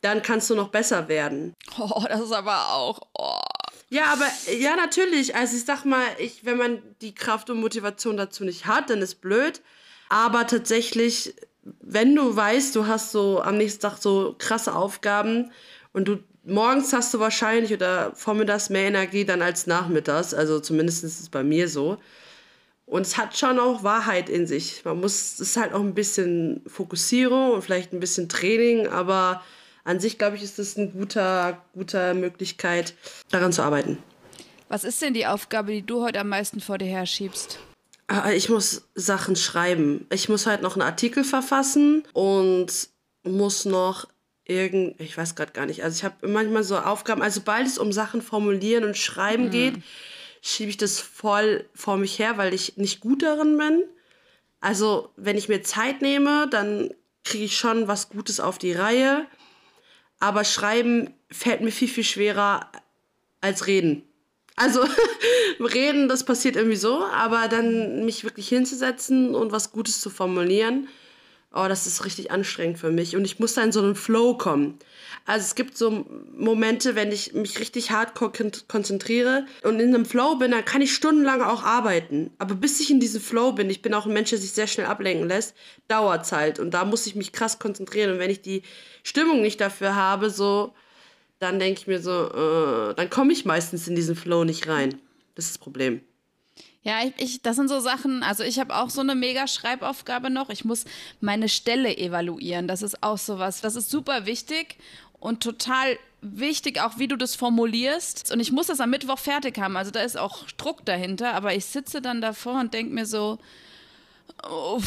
dann 0.00 0.22
kannst 0.22 0.50
du 0.50 0.56
noch 0.56 0.68
besser 0.68 1.06
werden. 1.06 1.54
Oh, 1.78 2.04
das 2.08 2.20
ist 2.20 2.32
aber 2.32 2.72
auch. 2.72 3.00
Oh. 3.14 3.61
Ja, 3.92 4.06
aber 4.06 4.26
ja, 4.58 4.74
natürlich. 4.74 5.36
Also 5.36 5.54
ich 5.54 5.66
sag 5.66 5.84
mal, 5.84 6.02
ich, 6.16 6.46
wenn 6.46 6.56
man 6.56 6.82
die 7.02 7.14
Kraft 7.14 7.50
und 7.50 7.60
Motivation 7.60 8.16
dazu 8.16 8.42
nicht 8.42 8.64
hat, 8.64 8.88
dann 8.88 9.02
ist 9.02 9.20
blöd. 9.20 9.60
Aber 10.08 10.46
tatsächlich, 10.46 11.34
wenn 11.62 12.16
du 12.16 12.34
weißt, 12.34 12.74
du 12.74 12.86
hast 12.86 13.12
so 13.12 13.42
am 13.42 13.58
nächsten 13.58 13.82
Tag 13.82 13.98
so 13.98 14.34
krasse 14.38 14.74
Aufgaben 14.74 15.50
und 15.92 16.08
du 16.08 16.20
morgens 16.42 16.94
hast 16.94 17.12
du 17.12 17.18
wahrscheinlich 17.20 17.74
oder 17.74 18.12
vormittags 18.14 18.70
mehr 18.70 18.86
Energie 18.86 19.26
dann 19.26 19.42
als 19.42 19.66
nachmittags. 19.66 20.32
Also 20.32 20.58
zumindest 20.58 21.04
ist 21.04 21.20
es 21.20 21.28
bei 21.28 21.42
mir 21.42 21.68
so. 21.68 21.98
Und 22.86 23.02
es 23.02 23.18
hat 23.18 23.36
schon 23.36 23.58
auch 23.58 23.82
Wahrheit 23.82 24.30
in 24.30 24.46
sich. 24.46 24.86
Man 24.86 25.00
muss, 25.00 25.34
es 25.34 25.40
ist 25.40 25.56
halt 25.58 25.74
auch 25.74 25.80
ein 25.80 25.92
bisschen 25.92 26.62
Fokussierung 26.66 27.50
und 27.52 27.62
vielleicht 27.62 27.92
ein 27.92 28.00
bisschen 28.00 28.30
Training, 28.30 28.88
aber 28.88 29.42
an 29.84 30.00
sich, 30.00 30.18
glaube 30.18 30.36
ich, 30.36 30.42
ist 30.42 30.58
das 30.58 30.76
eine 30.76 30.88
gute, 30.88 31.56
gute 31.72 32.14
Möglichkeit, 32.14 32.94
daran 33.30 33.52
zu 33.52 33.62
arbeiten. 33.62 33.98
Was 34.68 34.84
ist 34.84 35.02
denn 35.02 35.14
die 35.14 35.26
Aufgabe, 35.26 35.72
die 35.72 35.82
du 35.82 36.02
heute 36.02 36.20
am 36.20 36.28
meisten 36.28 36.60
vor 36.60 36.78
dir 36.78 36.86
herschiebst? 36.86 37.58
Ah, 38.06 38.30
ich 38.30 38.48
muss 38.48 38.88
Sachen 38.94 39.36
schreiben. 39.36 40.06
Ich 40.10 40.28
muss 40.28 40.46
halt 40.46 40.62
noch 40.62 40.74
einen 40.74 40.82
Artikel 40.82 41.24
verfassen 41.24 42.04
und 42.12 42.88
muss 43.22 43.64
noch 43.64 44.06
irgend, 44.44 45.00
ich 45.00 45.16
weiß 45.16 45.34
gerade 45.34 45.52
gar 45.52 45.66
nicht. 45.66 45.84
Also 45.84 45.96
ich 45.96 46.04
habe 46.04 46.28
manchmal 46.28 46.64
so 46.64 46.78
Aufgaben, 46.78 47.22
also 47.22 47.40
sobald 47.40 47.66
es 47.66 47.78
um 47.78 47.92
Sachen 47.92 48.22
formulieren 48.22 48.84
und 48.84 48.96
schreiben 48.96 49.44
mhm. 49.44 49.50
geht, 49.50 49.74
schiebe 50.40 50.70
ich 50.70 50.76
das 50.76 51.00
voll 51.00 51.68
vor 51.74 51.96
mich 51.96 52.18
her, 52.18 52.36
weil 52.36 52.52
ich 52.52 52.76
nicht 52.76 53.00
gut 53.00 53.22
darin 53.22 53.56
bin. 53.56 53.84
Also 54.60 55.10
wenn 55.16 55.36
ich 55.36 55.48
mir 55.48 55.62
Zeit 55.62 56.02
nehme, 56.02 56.48
dann 56.50 56.92
kriege 57.24 57.44
ich 57.44 57.56
schon 57.56 57.88
was 57.88 58.08
Gutes 58.08 58.40
auf 58.40 58.58
die 58.58 58.72
Reihe. 58.72 59.26
Aber 60.22 60.44
schreiben 60.44 61.12
fällt 61.32 61.62
mir 61.62 61.72
viel, 61.72 61.88
viel 61.88 62.04
schwerer 62.04 62.70
als 63.40 63.66
reden. 63.66 64.04
Also 64.54 64.84
reden, 65.58 66.08
das 66.08 66.24
passiert 66.24 66.54
irgendwie 66.54 66.76
so, 66.76 67.04
aber 67.04 67.48
dann 67.48 68.04
mich 68.04 68.22
wirklich 68.22 68.48
hinzusetzen 68.48 69.34
und 69.34 69.50
was 69.50 69.72
Gutes 69.72 70.00
zu 70.00 70.10
formulieren, 70.10 70.86
oh, 71.54 71.66
das 71.68 71.86
ist 71.86 72.04
richtig 72.04 72.30
anstrengend 72.30 72.78
für 72.78 72.90
mich. 72.90 73.16
Und 73.16 73.24
ich 73.24 73.38
muss 73.38 73.54
da 73.54 73.62
in 73.62 73.72
so 73.72 73.80
einen 73.80 73.94
Flow 73.94 74.36
kommen. 74.36 74.78
Also 75.24 75.44
es 75.44 75.54
gibt 75.54 75.76
so 75.76 76.04
Momente, 76.36 76.94
wenn 76.94 77.12
ich 77.12 77.32
mich 77.34 77.60
richtig 77.60 77.90
hart 77.90 78.14
konzentriere 78.14 79.46
und 79.62 79.78
in 79.78 79.94
einem 79.94 80.04
Flow 80.04 80.36
bin, 80.36 80.50
dann 80.50 80.64
kann 80.64 80.82
ich 80.82 80.94
stundenlang 80.94 81.42
auch 81.42 81.62
arbeiten. 81.62 82.30
Aber 82.38 82.54
bis 82.54 82.80
ich 82.80 82.90
in 82.90 83.00
diesem 83.00 83.20
Flow 83.20 83.52
bin, 83.52 83.70
ich 83.70 83.82
bin 83.82 83.94
auch 83.94 84.06
ein 84.06 84.12
Mensch, 84.12 84.30
der 84.30 84.38
sich 84.38 84.52
sehr 84.52 84.66
schnell 84.66 84.86
ablenken 84.86 85.28
lässt, 85.28 85.54
dauert 85.88 86.30
halt. 86.32 86.58
Und 86.58 86.72
da 86.72 86.84
muss 86.84 87.06
ich 87.06 87.14
mich 87.14 87.32
krass 87.32 87.58
konzentrieren. 87.58 88.12
Und 88.12 88.18
wenn 88.18 88.30
ich 88.30 88.40
die 88.40 88.62
Stimmung 89.02 89.42
nicht 89.42 89.60
dafür 89.60 89.94
habe, 89.94 90.30
so, 90.30 90.74
dann 91.38 91.58
denke 91.58 91.80
ich 91.80 91.86
mir 91.86 92.00
so, 92.00 92.90
äh, 92.90 92.94
dann 92.94 93.10
komme 93.10 93.32
ich 93.32 93.44
meistens 93.44 93.86
in 93.88 93.94
diesen 93.94 94.16
Flow 94.16 94.44
nicht 94.44 94.68
rein. 94.68 95.00
Das 95.34 95.46
ist 95.46 95.54
das 95.54 95.58
Problem. 95.58 96.00
Ja, 96.84 97.02
ich, 97.04 97.12
ich, 97.18 97.42
das 97.42 97.56
sind 97.56 97.68
so 97.68 97.78
Sachen, 97.78 98.22
also 98.22 98.42
ich 98.42 98.58
habe 98.58 98.76
auch 98.76 98.90
so 98.90 99.00
eine 99.00 99.14
mega 99.14 99.46
Schreibaufgabe 99.46 100.30
noch. 100.30 100.50
Ich 100.50 100.64
muss 100.64 100.84
meine 101.20 101.48
Stelle 101.48 101.96
evaluieren. 101.96 102.66
Das 102.66 102.82
ist 102.82 103.02
auch 103.02 103.18
sowas. 103.18 103.60
Das 103.60 103.76
ist 103.76 103.90
super 103.90 104.26
wichtig 104.26 104.76
und 105.20 105.42
total 105.42 105.96
wichtig, 106.22 106.80
auch 106.80 106.98
wie 106.98 107.06
du 107.08 107.16
das 107.16 107.36
formulierst. 107.36 108.32
Und 108.32 108.40
ich 108.40 108.50
muss 108.50 108.66
das 108.66 108.80
am 108.80 108.90
Mittwoch 108.90 109.18
fertig 109.18 109.58
haben. 109.58 109.76
Also 109.76 109.92
da 109.92 110.00
ist 110.00 110.18
auch 110.18 110.44
Druck 110.56 110.84
dahinter, 110.84 111.34
aber 111.34 111.54
ich 111.54 111.64
sitze 111.66 112.02
dann 112.02 112.20
davor 112.20 112.58
und 112.58 112.74
denke 112.74 112.92
mir 112.92 113.06
so, 113.06 113.38
oh, 114.48 114.80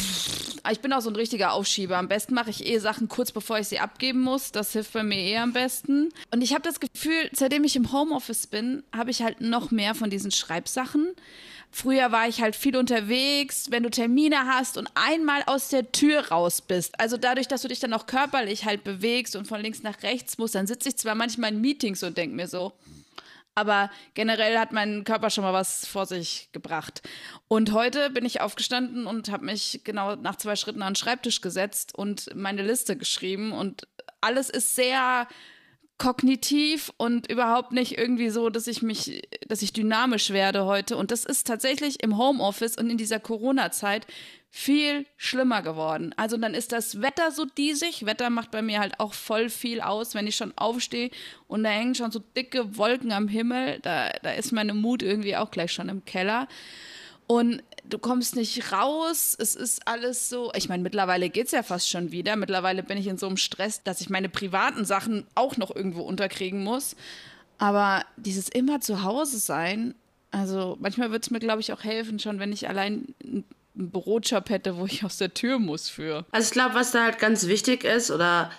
ich 0.70 0.80
bin 0.80 0.92
auch 0.92 1.00
so 1.00 1.08
ein 1.08 1.16
richtiger 1.16 1.52
Aufschieber. 1.52 1.96
Am 1.96 2.08
besten 2.08 2.34
mache 2.34 2.50
ich 2.50 2.66
eh 2.66 2.78
Sachen 2.78 3.08
kurz 3.08 3.32
bevor 3.32 3.58
ich 3.58 3.68
sie 3.68 3.78
abgeben 3.78 4.20
muss. 4.20 4.52
Das 4.52 4.72
hilft 4.72 4.92
bei 4.92 5.02
mir 5.02 5.16
eh 5.16 5.38
am 5.38 5.54
besten. 5.54 6.10
Und 6.30 6.42
ich 6.42 6.52
habe 6.52 6.62
das 6.62 6.80
Gefühl, 6.80 7.30
seitdem 7.32 7.64
ich 7.64 7.76
im 7.76 7.92
Homeoffice 7.92 8.46
bin, 8.46 8.82
habe 8.94 9.10
ich 9.10 9.22
halt 9.22 9.40
noch 9.40 9.70
mehr 9.70 9.94
von 9.94 10.10
diesen 10.10 10.30
Schreibsachen. 10.30 11.14
Früher 11.78 12.10
war 12.10 12.26
ich 12.26 12.40
halt 12.40 12.56
viel 12.56 12.74
unterwegs, 12.74 13.66
wenn 13.70 13.82
du 13.82 13.90
Termine 13.90 14.46
hast 14.46 14.78
und 14.78 14.88
einmal 14.94 15.42
aus 15.44 15.68
der 15.68 15.92
Tür 15.92 16.28
raus 16.28 16.62
bist. 16.62 16.98
Also 16.98 17.18
dadurch, 17.18 17.48
dass 17.48 17.60
du 17.60 17.68
dich 17.68 17.80
dann 17.80 17.92
auch 17.92 18.06
körperlich 18.06 18.64
halt 18.64 18.82
bewegst 18.82 19.36
und 19.36 19.46
von 19.46 19.60
links 19.60 19.82
nach 19.82 20.02
rechts 20.02 20.38
musst, 20.38 20.54
dann 20.54 20.66
sitze 20.66 20.88
ich 20.88 20.96
zwar 20.96 21.14
manchmal 21.14 21.52
in 21.52 21.60
Meetings 21.60 22.02
und 22.02 22.16
denke 22.16 22.34
mir 22.34 22.48
so, 22.48 22.72
aber 23.54 23.90
generell 24.14 24.58
hat 24.58 24.72
mein 24.72 25.04
Körper 25.04 25.28
schon 25.28 25.44
mal 25.44 25.52
was 25.52 25.86
vor 25.86 26.06
sich 26.06 26.48
gebracht. 26.52 27.02
Und 27.46 27.74
heute 27.74 28.08
bin 28.08 28.24
ich 28.24 28.40
aufgestanden 28.40 29.06
und 29.06 29.30
habe 29.30 29.44
mich 29.44 29.82
genau 29.84 30.16
nach 30.16 30.36
zwei 30.36 30.56
Schritten 30.56 30.80
an 30.80 30.94
den 30.94 30.96
Schreibtisch 30.96 31.42
gesetzt 31.42 31.94
und 31.94 32.34
meine 32.34 32.62
Liste 32.62 32.96
geschrieben. 32.96 33.52
Und 33.52 33.86
alles 34.22 34.48
ist 34.48 34.76
sehr 34.76 35.28
kognitiv 35.98 36.92
und 36.98 37.30
überhaupt 37.30 37.72
nicht 37.72 37.96
irgendwie 37.96 38.28
so, 38.28 38.50
dass 38.50 38.66
ich 38.66 38.82
mich, 38.82 39.22
dass 39.48 39.62
ich 39.62 39.72
dynamisch 39.72 40.30
werde 40.30 40.66
heute. 40.66 40.96
Und 40.96 41.10
das 41.10 41.24
ist 41.24 41.46
tatsächlich 41.46 42.02
im 42.02 42.18
Homeoffice 42.18 42.76
und 42.76 42.90
in 42.90 42.98
dieser 42.98 43.18
Corona-Zeit 43.18 44.06
viel 44.50 45.06
schlimmer 45.16 45.62
geworden. 45.62 46.14
Also 46.16 46.36
dann 46.36 46.54
ist 46.54 46.72
das 46.72 47.02
Wetter 47.02 47.30
so 47.30 47.44
diesig. 47.44 48.06
Wetter 48.06 48.30
macht 48.30 48.50
bei 48.50 48.62
mir 48.62 48.80
halt 48.80 49.00
auch 49.00 49.14
voll 49.14 49.50
viel 49.50 49.80
aus, 49.80 50.14
wenn 50.14 50.26
ich 50.26 50.36
schon 50.36 50.56
aufstehe 50.56 51.10
und 51.46 51.62
da 51.62 51.70
hängen 51.70 51.94
schon 51.94 52.10
so 52.10 52.20
dicke 52.20 52.76
Wolken 52.76 53.12
am 53.12 53.28
Himmel. 53.28 53.80
Da, 53.82 54.10
da 54.22 54.32
ist 54.32 54.52
meine 54.52 54.74
Mut 54.74 55.02
irgendwie 55.02 55.36
auch 55.36 55.50
gleich 55.50 55.72
schon 55.72 55.88
im 55.88 56.04
Keller. 56.04 56.48
Und 57.26 57.62
du 57.88 57.98
kommst 57.98 58.36
nicht 58.36 58.72
raus. 58.72 59.36
Es 59.38 59.56
ist 59.56 59.86
alles 59.86 60.28
so. 60.28 60.52
Ich 60.54 60.68
meine, 60.68 60.82
mittlerweile 60.82 61.28
geht 61.28 61.46
es 61.46 61.52
ja 61.52 61.62
fast 61.62 61.90
schon 61.90 62.12
wieder. 62.12 62.36
Mittlerweile 62.36 62.82
bin 62.82 62.98
ich 62.98 63.06
in 63.06 63.18
so 63.18 63.26
einem 63.26 63.36
Stress, 63.36 63.82
dass 63.82 64.00
ich 64.00 64.10
meine 64.10 64.28
privaten 64.28 64.84
Sachen 64.84 65.26
auch 65.34 65.56
noch 65.56 65.74
irgendwo 65.74 66.02
unterkriegen 66.02 66.62
muss. 66.62 66.96
Aber 67.58 68.04
dieses 68.16 68.48
immer 68.48 68.80
zu 68.80 69.02
Hause 69.02 69.38
sein, 69.38 69.94
also 70.30 70.76
manchmal 70.80 71.10
würde 71.10 71.22
es 71.22 71.30
mir, 71.30 71.40
glaube 71.40 71.60
ich, 71.60 71.72
auch 71.72 71.84
helfen, 71.84 72.18
schon 72.18 72.38
wenn 72.38 72.52
ich 72.52 72.68
allein 72.68 73.14
einen 73.24 73.44
Bürojob 73.74 74.50
hätte, 74.50 74.76
wo 74.76 74.86
ich 74.86 75.04
aus 75.04 75.16
der 75.16 75.32
Tür 75.34 75.58
muss 75.58 75.88
für. 75.88 76.24
Also 76.30 76.46
ich 76.46 76.52
glaube, 76.52 76.74
was 76.74 76.92
da 76.92 77.04
halt 77.04 77.18
ganz 77.18 77.46
wichtig 77.46 77.84
ist 77.84 78.10
oder 78.10 78.50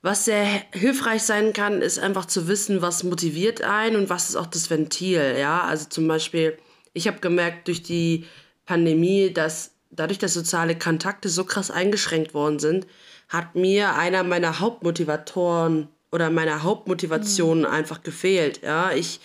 was 0.00 0.24
sehr 0.24 0.46
hilfreich 0.72 1.22
sein 1.22 1.52
kann, 1.52 1.82
ist 1.82 1.98
einfach 1.98 2.26
zu 2.26 2.48
wissen, 2.48 2.82
was 2.82 3.02
motiviert 3.02 3.62
einen 3.62 3.96
und 3.96 4.08
was 4.08 4.28
ist 4.28 4.36
auch 4.36 4.46
das 4.46 4.70
Ventil. 4.70 5.36
Ja, 5.38 5.62
also 5.62 5.88
zum 5.88 6.06
Beispiel 6.06 6.56
ich 6.98 7.06
habe 7.06 7.20
gemerkt 7.20 7.68
durch 7.68 7.82
die 7.82 8.26
Pandemie, 8.66 9.32
dass 9.32 9.72
dadurch, 9.90 10.18
dass 10.18 10.34
soziale 10.34 10.76
Kontakte 10.76 11.28
so 11.28 11.44
krass 11.44 11.70
eingeschränkt 11.70 12.34
worden 12.34 12.58
sind, 12.58 12.86
hat 13.28 13.54
mir 13.54 13.94
einer 13.94 14.22
meiner 14.24 14.60
Hauptmotivatoren 14.60 15.88
oder 16.10 16.30
meiner 16.30 16.62
Hauptmotivationen 16.62 17.64
mhm. 17.64 17.70
einfach 17.70 18.02
gefehlt. 18.02 18.62
Ja, 18.62 18.92
ich, 18.92 19.20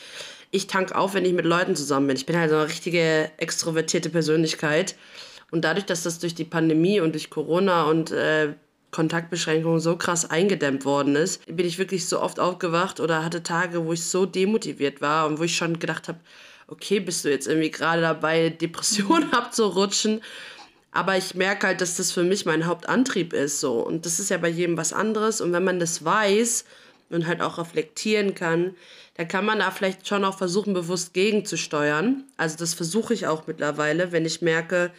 ich 0.52 0.68
tank 0.68 0.94
auf, 0.94 1.14
wenn 1.14 1.26
ich 1.26 1.34
mit 1.34 1.46
Leuten 1.46 1.76
zusammen 1.76 2.08
bin. 2.08 2.18
Ich 2.18 2.26
bin 2.26 2.38
halt 2.38 2.50
so 2.50 2.58
eine 2.58 2.68
richtige 2.68 3.32
extrovertierte 3.38 4.10
Persönlichkeit. 4.10 4.96
Und 5.52 5.66
dadurch, 5.66 5.86
dass 5.86 6.04
das 6.04 6.20
durch 6.20 6.36
die 6.36 6.46
Pandemie 6.46 7.00
und 7.00 7.14
durch 7.14 7.30
Corona 7.30 7.84
und 7.84 8.12
äh, 8.12 8.54
Kontaktbeschränkungen 8.92 9.80
so 9.80 9.98
krass 9.98 10.30
eingedämmt 10.30 10.86
worden 10.86 11.16
ist, 11.16 11.46
bin 11.46 11.66
ich 11.66 11.80
wirklich 11.80 12.08
so 12.08 12.22
oft 12.22 12.40
aufgewacht 12.40 13.00
oder 13.00 13.24
hatte 13.24 13.44
Tage, 13.44 13.86
wo 13.86 13.94
ich 13.94 14.04
so 14.04 14.26
demotiviert 14.26 15.02
war 15.02 15.28
und 15.28 15.40
wo 15.40 15.44
ich 15.44 15.56
schon 15.56 15.80
gedacht 15.80 16.08
habe, 16.08 16.20
okay, 16.74 17.00
bist 17.00 17.24
du 17.24 17.30
jetzt 17.30 17.48
irgendwie 17.48 17.72
gerade 17.72 18.02
dabei, 18.02 18.50
Depressionen 18.50 19.32
abzurutschen. 19.34 20.22
Aber 20.92 21.18
ich 21.18 21.34
merke 21.34 21.68
halt, 21.68 21.82
dass 21.82 21.98
das 21.98 22.12
für 22.12 22.24
mich 22.24 22.46
mein 22.46 22.66
Hauptantrieb 22.68 23.34
ist. 23.34 23.60
So. 23.60 23.80
Und 23.80 24.06
das 24.06 24.20
ist 24.20 24.30
ja 24.30 24.38
bei 24.38 24.50
jedem 24.50 24.78
was 24.78 24.94
anderes. 24.94 25.42
Und 25.42 25.52
wenn 25.52 25.64
man 25.64 25.80
das 25.80 26.06
weiß 26.06 26.66
und 27.10 27.26
halt 27.26 27.42
auch 27.42 27.58
reflektieren 27.58 28.36
kann, 28.36 28.76
dann 29.16 29.28
kann 29.28 29.46
man 29.46 29.60
da 29.60 29.72
vielleicht 29.72 30.08
schon 30.08 30.26
auch 30.26 30.38
versuchen, 30.38 30.74
bewusst 30.74 31.14
gegenzusteuern. 31.14 32.24
Also 32.38 32.58
das 32.58 32.74
versuche 32.74 33.14
ich 33.14 33.28
auch 33.28 33.48
mittlerweile, 33.48 34.12
wenn 34.12 34.26
ich 34.26 34.42
merke, 34.42 34.92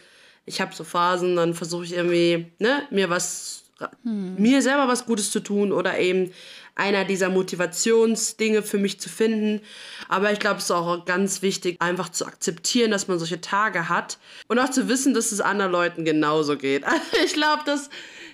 ich 0.45 0.61
habe 0.61 0.75
so 0.75 0.83
Phasen, 0.83 1.35
dann 1.35 1.53
versuche 1.53 1.85
ich 1.85 1.93
irgendwie, 1.93 2.47
ne, 2.59 2.83
mir 2.91 3.09
was, 3.09 3.63
hm. 4.03 4.35
mir 4.37 4.61
selber 4.61 4.87
was 4.87 5.05
Gutes 5.05 5.31
zu 5.31 5.39
tun 5.39 5.71
oder 5.71 5.97
eben 5.97 6.31
einer 6.75 7.05
dieser 7.05 7.29
Motivationsdinge 7.29 8.61
für 8.61 8.77
mich 8.77 8.99
zu 8.99 9.09
finden. 9.09 9.61
Aber 10.09 10.31
ich 10.31 10.39
glaube, 10.39 10.57
es 10.57 10.65
ist 10.65 10.71
auch 10.71 11.05
ganz 11.05 11.41
wichtig, 11.41 11.77
einfach 11.79 12.09
zu 12.09 12.25
akzeptieren, 12.25 12.91
dass 12.91 13.07
man 13.07 13.17
solche 13.17 13.41
Tage 13.41 13.89
hat 13.89 14.17
und 14.47 14.59
auch 14.59 14.69
zu 14.69 14.89
wissen, 14.89 15.13
dass 15.13 15.31
es 15.31 15.41
anderen 15.41 15.71
Leuten 15.71 16.05
genauso 16.05 16.57
geht. 16.57 16.83
Also 16.95 17.25
ich 17.25 17.33
glaube, 17.33 17.63
das 17.65 17.89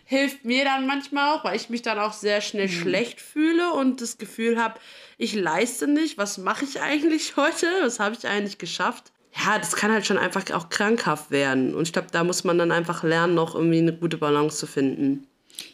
hilft 0.05 0.45
mir 0.45 0.65
dann 0.65 0.87
manchmal 0.87 1.35
auch, 1.35 1.43
weil 1.43 1.55
ich 1.55 1.69
mich 1.69 1.81
dann 1.81 1.99
auch 1.99 2.13
sehr 2.13 2.41
schnell 2.41 2.67
mhm. 2.67 2.71
schlecht 2.71 3.21
fühle 3.21 3.73
und 3.73 4.01
das 4.01 4.17
Gefühl 4.17 4.61
habe, 4.61 4.79
ich 5.17 5.35
leiste 5.35 5.87
nicht. 5.87 6.17
Was 6.17 6.37
mache 6.37 6.65
ich 6.65 6.81
eigentlich 6.81 7.35
heute? 7.37 7.67
Was 7.81 7.99
habe 7.99 8.15
ich 8.17 8.27
eigentlich 8.27 8.57
geschafft? 8.57 9.11
Ja, 9.33 9.57
das 9.57 9.75
kann 9.75 9.91
halt 9.91 10.05
schon 10.05 10.17
einfach 10.17 10.49
auch 10.51 10.69
krankhaft 10.69 11.31
werden. 11.31 11.73
Und 11.73 11.83
ich 11.83 11.93
glaube, 11.93 12.09
da 12.11 12.23
muss 12.23 12.43
man 12.43 12.57
dann 12.57 12.71
einfach 12.71 13.03
lernen, 13.03 13.35
noch 13.35 13.55
irgendwie 13.55 13.77
eine 13.77 13.93
gute 13.93 14.17
Balance 14.17 14.57
zu 14.57 14.67
finden. 14.67 15.27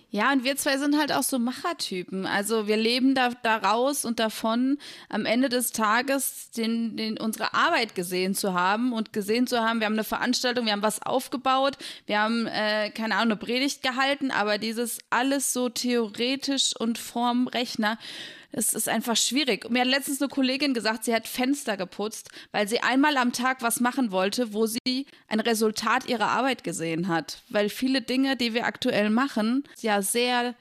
Ja, 0.10 0.32
und 0.32 0.46
wir 0.46 0.56
zwei 0.56 0.78
sind 0.78 0.98
halt 0.98 1.12
auch 1.12 1.24
so 1.24 1.38
Machertypen. 1.38 2.26
Also 2.26 2.66
wir 2.66 2.78
leben 2.78 3.14
da 3.14 3.32
daraus 3.44 4.06
und 4.06 4.20
davon, 4.20 4.78
am 5.10 5.26
Ende 5.26 5.50
des 5.50 5.74
Tages 5.74 6.50
den, 6.52 6.96
den, 6.96 7.20
unsere 7.20 7.54
Arbeit 7.54 7.94
gesehen 7.94 8.34
zu 8.34 8.54
haben 8.54 8.94
und 8.94 9.12
gesehen 9.12 9.48
zu 9.48 9.60
haben, 9.60 9.82
wir 9.82 9.86
haben 9.86 9.94
eine 9.94 10.06
Veranstaltung, 10.06 10.66
wir 10.66 10.72
haben 10.72 10.82
was 10.82 11.02
aufgebaut, 11.02 11.78
wir 12.06 12.22
haben, 12.22 12.48
äh, 12.48 12.90
keine 12.92 13.16
Ahnung, 13.16 13.34
eine 13.34 13.36
Predigt 13.36 13.84
gehalten, 13.84 14.32
aber 14.32 14.58
dieses 14.58 15.00
alles 15.10 15.52
so 15.52 15.68
theoretisch 15.68 16.74
und 16.78 16.98
vorm 16.98 17.48
Rechner 17.48 17.98
es 18.52 18.74
ist 18.74 18.90
einfach 18.90 19.16
schwierig. 19.16 19.70
Mir 19.70 19.82
hat 19.82 19.88
letztens 19.88 20.22
eine 20.22 20.30
Kollegin 20.30 20.74
gesagt, 20.74 21.04
sie 21.04 21.14
hat 21.14 21.28
Fenster 21.28 21.78
geputzt, 21.78 22.30
weil 22.52 22.68
sie 22.68 22.80
einmal 22.80 23.18
am 23.18 23.34
Tag 23.34 23.62
was 23.62 23.80
machen 23.80 24.12
wollte, 24.12 24.54
wo 24.54 24.66
sie 24.66 25.06
ein 25.28 25.40
Resultat 25.40 26.08
ihrer 26.08 26.30
Arbeit 26.30 26.64
gesehen 26.64 27.08
hat. 27.08 27.44
Weil 27.50 27.70
viele 27.70 28.02
Dinge, 28.02 28.36
die 28.38 28.54
wir 28.54 28.66
aktuell 28.66 29.10
machen, 29.10 29.64
ja 29.82 30.02
sehr 30.02 30.56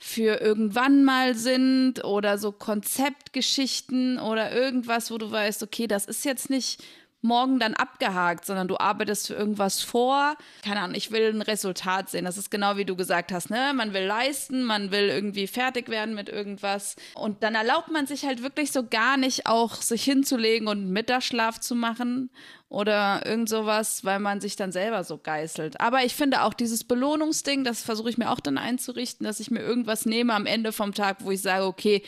für 0.00 0.40
irgendwann 0.40 1.04
mal 1.04 1.34
sind 1.34 2.04
oder 2.04 2.38
so 2.38 2.52
Konzeptgeschichten 2.52 4.20
oder 4.20 4.52
irgendwas, 4.52 5.10
wo 5.10 5.18
du 5.18 5.30
weißt, 5.30 5.64
okay, 5.64 5.88
das 5.88 6.06
ist 6.06 6.24
jetzt 6.24 6.50
nicht 6.50 6.84
morgen 7.20 7.58
dann 7.58 7.74
abgehakt, 7.74 8.44
sondern 8.44 8.68
du 8.68 8.78
arbeitest 8.78 9.28
für 9.28 9.34
irgendwas 9.34 9.82
vor. 9.82 10.36
Keine 10.64 10.80
Ahnung, 10.80 10.96
ich 10.96 11.10
will 11.10 11.32
ein 11.32 11.42
Resultat 11.42 12.10
sehen. 12.10 12.24
Das 12.24 12.38
ist 12.38 12.50
genau 12.50 12.76
wie 12.76 12.84
du 12.84 12.96
gesagt 12.96 13.32
hast, 13.32 13.50
ne? 13.50 13.72
Man 13.74 13.92
will 13.92 14.04
leisten, 14.04 14.64
man 14.64 14.90
will 14.90 15.08
irgendwie 15.08 15.46
fertig 15.46 15.88
werden 15.88 16.14
mit 16.14 16.28
irgendwas. 16.28 16.96
Und 17.14 17.42
dann 17.42 17.54
erlaubt 17.54 17.90
man 17.90 18.06
sich 18.06 18.24
halt 18.24 18.42
wirklich 18.42 18.70
so 18.70 18.86
gar 18.86 19.16
nicht 19.16 19.46
auch 19.46 19.74
sich 19.76 20.04
hinzulegen 20.04 20.68
und 20.68 20.90
Mittagsschlaf 20.90 21.58
zu 21.58 21.74
machen 21.74 22.30
oder 22.68 23.24
irgend 23.24 23.48
sowas, 23.48 24.04
weil 24.04 24.20
man 24.20 24.40
sich 24.40 24.56
dann 24.56 24.72
selber 24.72 25.02
so 25.02 25.18
geißelt. 25.18 25.80
Aber 25.80 26.04
ich 26.04 26.14
finde 26.14 26.42
auch 26.42 26.54
dieses 26.54 26.84
Belohnungsding, 26.84 27.64
das 27.64 27.82
versuche 27.82 28.10
ich 28.10 28.18
mir 28.18 28.30
auch 28.30 28.40
dann 28.40 28.58
einzurichten, 28.58 29.24
dass 29.24 29.40
ich 29.40 29.50
mir 29.50 29.60
irgendwas 29.60 30.06
nehme 30.06 30.34
am 30.34 30.46
Ende 30.46 30.72
vom 30.72 30.94
Tag, 30.94 31.18
wo 31.20 31.30
ich 31.30 31.42
sage, 31.42 31.64
okay, 31.64 32.02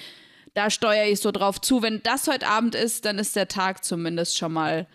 da 0.55 0.71
steuere 0.71 1.09
ich 1.09 1.21
so 1.21 1.31
drauf 1.31 1.61
zu. 1.61 1.83
Wenn 1.83 2.03
das 2.03 2.27
heute 2.27 2.47
Abend 2.47 2.75
ist, 2.75 3.05
dann 3.05 3.19
ist 3.19 3.37
der 3.37 3.49
Tag 3.49 3.85
zumindest 3.85 4.37
schon 4.37 4.53
mal 4.53 4.87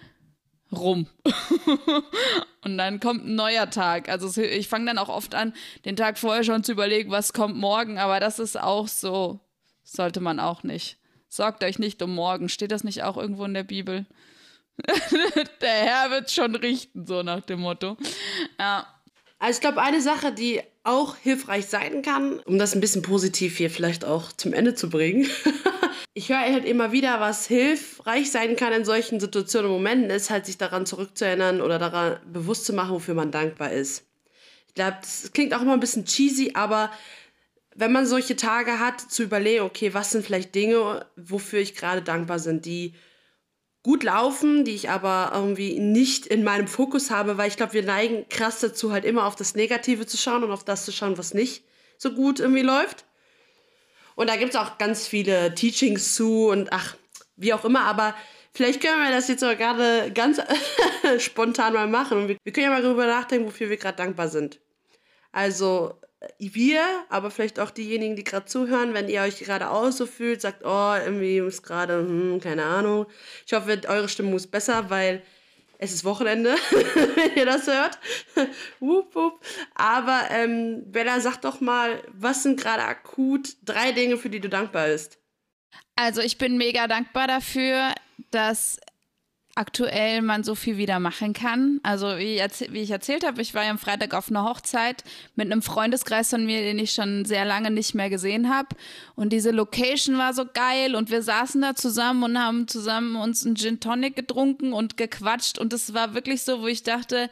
rum. 0.72 1.08
und 2.64 2.78
dann 2.78 3.00
kommt 3.00 3.26
ein 3.26 3.36
neuer 3.36 3.70
Tag. 3.70 4.10
Also 4.10 4.42
ich 4.42 4.68
fange 4.68 4.86
dann 4.88 4.98
auch 4.98 5.10
oft 5.10 5.36
an, 5.36 5.54
den 5.86 5.96
Tag 5.96 6.18
vorher 6.18 6.44
schon 6.44 6.64
zu 6.64 6.72
überlegen, 6.74 7.12
was 7.12 7.34
kommt 7.34 7.56
morgen. 7.56 7.98
Aber 7.98 8.20
das 8.20 8.40
ist 8.40 8.60
auch 8.60 8.88
so, 8.88 9.40
sollte 9.84 10.20
man 10.20 10.40
auch 10.40 10.64
nicht 10.64 10.98
Sorgt 11.36 11.66
euch 11.66 11.80
nicht 11.80 12.02
um 12.02 12.16
morgen. 12.16 12.48
Steht 12.48 12.72
das 12.72 12.86
nicht 12.86 13.04
auch 13.04 13.18
irgendwo 13.18 13.44
in 13.44 13.54
der 13.54 13.66
Bibel? 13.66 14.06
der 15.62 15.70
Herr 15.70 16.10
wird 16.10 16.32
schon 16.32 16.56
richten, 16.56 17.06
so 17.06 17.24
nach 17.24 17.42
dem 17.42 17.60
Motto. 17.60 17.98
Ja. 18.58 18.88
Also 19.39 19.58
ich 19.58 19.62
glaube, 19.62 19.82
eine 19.82 20.01
Sache, 20.01 20.32
die 20.32 20.62
auch 20.84 21.18
hilfreich 21.18 21.65
sein 21.65 22.01
kann, 22.01 22.39
um 22.39 22.58
das 22.58 22.74
ein 22.74 22.82
bisschen 22.82 23.01
positiv 23.01 23.58
hier 23.58 23.70
vielleicht 23.70 24.06
auch 24.06 24.32
zum 24.32 24.54
Ende 24.54 24.75
zu 24.75 24.89
bringen. 24.89 25.27
ich 26.13 26.30
höre 26.30 26.39
halt 26.39 26.65
immer 26.65 26.92
wieder, 26.92 27.20
was 27.20 27.48
hilfreich 27.48 28.32
sein 28.32 28.56
kann 28.56 28.72
in 28.72 28.86
solchen 28.86 29.20
Situationen 29.20 29.70
und 29.70 29.77
Momenten, 29.77 30.10
ist 30.10 30.30
halt 30.30 30.46
sich 30.46 30.58
daran 30.58 30.86
zurückzuerinnern 30.86 31.62
oder 31.62 31.80
daran 31.80 32.20
bewusst 32.32 32.65
zu 32.65 32.74
machen, 32.74 32.92
wofür 32.92 33.13
man 33.13 33.32
dankbar 33.32 33.72
ist. 33.72 34.06
Ich 34.68 34.75
glaube, 34.75 34.98
das 35.01 35.32
klingt 35.34 35.54
auch 35.54 35.62
immer 35.62 35.74
ein 35.74 35.80
bisschen 35.80 36.06
cheesy, 36.06 36.51
aber 36.54 36.92
wenn 37.75 37.92
man 37.92 38.06
solche 38.06 38.38
Tage 38.38 38.80
hat, 38.80 39.01
zu 39.01 39.24
überlegen, 39.24 39.63
okay, 39.63 39.94
was 39.94 40.12
sind 40.12 40.25
vielleicht 40.25 40.56
Dinge, 40.56 41.06
wofür 41.18 41.60
ich 41.60 41.75
gerade 41.75 42.01
dankbar 42.01 42.39
bin, 42.39 42.62
die 42.62 42.94
gut 43.86 44.01
laufen, 44.01 44.65
die 44.65 44.74
ich 44.74 44.89
aber 44.89 45.30
irgendwie 45.32 45.80
nicht 45.80 46.25
in 46.25 46.44
meinem 46.44 46.68
Fokus 46.68 47.12
habe, 47.12 47.38
weil 47.38 47.50
ich 47.50 47.56
glaube, 47.56 47.74
wir 47.74 47.84
neigen 47.84 48.27
krass 48.30 48.60
dazu, 48.60 48.92
halt 48.92 49.06
immer 49.06 49.27
auf 49.27 49.36
das 49.36 49.54
Negative 49.54 50.08
zu 50.08 50.18
schauen 50.18 50.44
und 50.44 50.50
auf 50.50 50.63
das 50.63 50.86
zu 50.86 50.92
schauen, 50.92 51.20
was 51.20 51.36
nicht 51.36 51.63
so 52.00 52.12
gut 52.12 52.39
irgendwie 52.39 52.63
läuft. 52.63 53.06
Und 54.15 54.27
da 54.27 54.38
gibt 54.38 54.56
es 54.56 54.60
auch 54.60 54.80
ganz 54.80 55.08
viele 55.08 55.54
Teachings 55.54 56.15
zu 56.15 56.48
und 56.48 56.74
ach, 56.74 56.98
wie 57.36 57.54
auch 57.54 57.63
immer, 57.63 57.82
aber 57.82 58.15
vielleicht 58.54 58.82
können 58.82 59.04
wir 59.04 59.12
das 59.12 59.27
jetzt 59.27 59.42
sogar 59.42 59.56
gerade 59.56 60.12
ganz 60.12 60.42
spontan 61.20 61.74
mal 61.74 61.88
machen. 61.88 62.18
Und 62.18 62.27
wir, 62.27 62.38
wir 62.44 62.54
können 62.54 62.65
ja 62.65 62.72
mal 62.72 62.82
darüber 62.82 63.06
nachdenken, 63.06 63.46
wofür 63.46 63.70
wir 63.70 63.77
gerade 63.77 63.98
dankbar 63.98 64.30
sind. 64.30 64.60
Also 65.32 65.94
wir, 66.39 66.84
aber 67.10 67.32
vielleicht 67.32 67.60
auch 67.60 67.72
diejenigen, 67.72 68.15
die 68.15 68.24
gerade 68.24 68.46
zuhören, 68.46 68.94
wenn 68.94 69.10
ihr 69.10 69.22
euch 69.22 69.39
gerade 69.39 69.70
auch 69.70 69.91
so 69.91 70.05
fühlt, 70.05 70.41
sagt, 70.41 70.63
oh, 70.63 70.96
irgendwie 70.96 71.38
ist 71.38 71.63
gerade, 71.63 72.00
hm, 72.00 72.39
keine 72.41 72.65
Ahnung. 72.65 73.05
Ich 73.46 73.53
hoffe, 73.53 73.82
eure 73.88 74.10
Stimmung 74.10 74.36
ist 74.36 74.51
besser, 74.51 74.89
weil 74.89 75.22
es 75.77 75.94
ist 75.94 76.05
Wochenende, 76.05 76.55
wenn 77.15 77.36
ihr 77.36 77.46
das 77.46 77.67
hört. 77.67 78.00
wup, 78.79 79.15
wup. 79.15 79.46
Aber 79.74 80.27
ähm, 80.32 80.84
Bella, 80.91 81.20
sag 81.20 81.38
doch 81.41 81.62
mal, 81.62 82.01
was 82.12 82.44
sind 82.44 82.60
gerade 82.60 82.84
akut 82.84 83.55
drei 83.63 83.91
Dinge, 83.91 84.17
für 84.17 84.29
die 84.29 84.39
du 84.39 84.50
dankbar 84.50 84.88
bist? 84.88 85.17
Also 85.96 86.22
ich 86.22 86.38
bin 86.38 86.58
mega 86.58 86.88
dankbar 86.88 87.27
dafür, 87.27 87.94
dass 88.32 88.79
aktuell 89.56 90.22
man 90.22 90.44
so 90.44 90.54
viel 90.54 90.78
wieder 90.78 91.00
machen 91.00 91.34
kann. 91.34 91.80
Also 91.82 92.08
wie, 92.18 92.42
wie 92.72 92.82
ich 92.82 92.92
erzählt 92.92 93.26
habe, 93.26 93.42
ich 93.42 93.54
war 93.54 93.64
ja 93.64 93.72
am 93.72 93.78
Freitag 93.78 94.14
auf 94.14 94.30
einer 94.30 94.44
Hochzeit 94.44 95.04
mit 95.36 95.52
einem 95.52 95.62
Freundeskreis 95.62 96.30
von 96.30 96.46
mir, 96.46 96.62
den 96.62 96.78
ich 96.78 96.92
schon 96.92 97.26
sehr 97.26 97.46
lange 97.46 97.72
nicht 97.72 97.96
mehr 97.96 98.10
gesehen 98.10 98.54
habe. 98.54 98.70
Und 99.16 99.32
diese 99.32 99.52
Location 99.52 100.18
war 100.18 100.34
so 100.34 100.46
geil 100.46 100.96
und 100.96 101.10
wir 101.10 101.24
saßen 101.24 101.62
da 101.62 101.74
zusammen 101.74 102.24
und 102.24 102.38
haben 102.38 102.68
zusammen 102.68 103.16
uns 103.16 103.46
einen 103.46 103.56
Gin 103.56 103.80
Tonic 103.80 104.16
getrunken 104.16 104.74
und 104.74 104.98
gequatscht. 104.98 105.58
Und 105.58 105.72
es 105.74 105.94
war 105.94 106.14
wirklich 106.14 106.44
so, 106.44 106.62
wo 106.62 106.68
ich 106.68 106.84
dachte, 106.84 107.30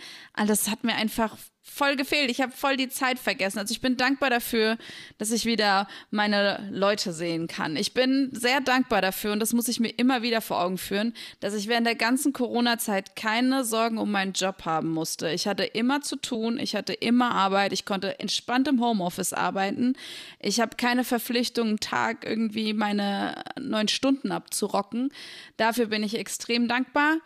das 0.48 0.70
hat 0.70 0.84
mir 0.84 0.96
einfach 0.96 1.38
voll 1.66 1.96
gefehlt. 1.96 2.30
Ich 2.30 2.42
habe 2.42 2.52
voll 2.52 2.76
die 2.76 2.90
Zeit 2.90 3.18
vergessen. 3.18 3.58
Also 3.58 3.72
ich 3.72 3.80
bin 3.80 3.96
dankbar 3.96 4.30
dafür, 4.30 4.78
dass 5.18 5.32
ich 5.32 5.46
wieder 5.46 5.88
meine 6.12 6.68
Leute 6.70 7.14
sehen 7.14 7.48
kann. 7.48 7.78
Ich 7.78 7.94
bin 7.94 8.30
sehr 8.34 8.60
dankbar 8.60 9.02
dafür 9.02 9.32
und 9.32 9.40
das 9.40 9.54
muss 9.54 9.70
ich 9.70 9.80
mir 9.80 9.90
immer 9.90 10.22
wieder 10.22 10.42
vor 10.42 10.62
Augen 10.62 10.78
führen, 10.78 11.14
dass 11.40 11.54
ich 11.54 11.70
während 11.70 11.88
der 11.88 11.96
ganzen 11.96 12.34
Corona-Zeit 12.34 13.16
keine 13.16 13.64
Sorgen 13.64 13.98
um 13.98 14.12
meinen 14.12 14.34
Job 14.34 14.66
haben 14.66 14.90
musste. 14.90 15.30
Ich 15.30 15.48
hatte 15.48 15.64
immer 15.64 16.02
zu 16.02 16.18
tun, 16.18 16.60
ich 16.60 16.76
hatte 16.76 16.94
immer 16.94 17.32
Arbeit, 17.32 17.72
ich 17.72 17.86
konnte 17.86 18.20
entspannt 18.20 18.68
im 18.68 18.82
Homeoffice 18.82 19.32
arbeiten. 19.32 19.96
Ich 20.40 20.60
habe 20.60 20.76
keine 20.76 21.06
Verpflichtung, 21.06 21.70
einen 21.70 21.80
Tag 21.80 22.26
irgendwie 22.26 22.74
meine 22.74 23.42
neun 23.58 23.88
Stunden 23.88 24.34
abzurocken. 24.34 25.14
Dafür 25.56 25.86
bin 25.86 26.04
ich 26.04 26.18
extrem 26.18 26.68
dankbar. 26.68 27.18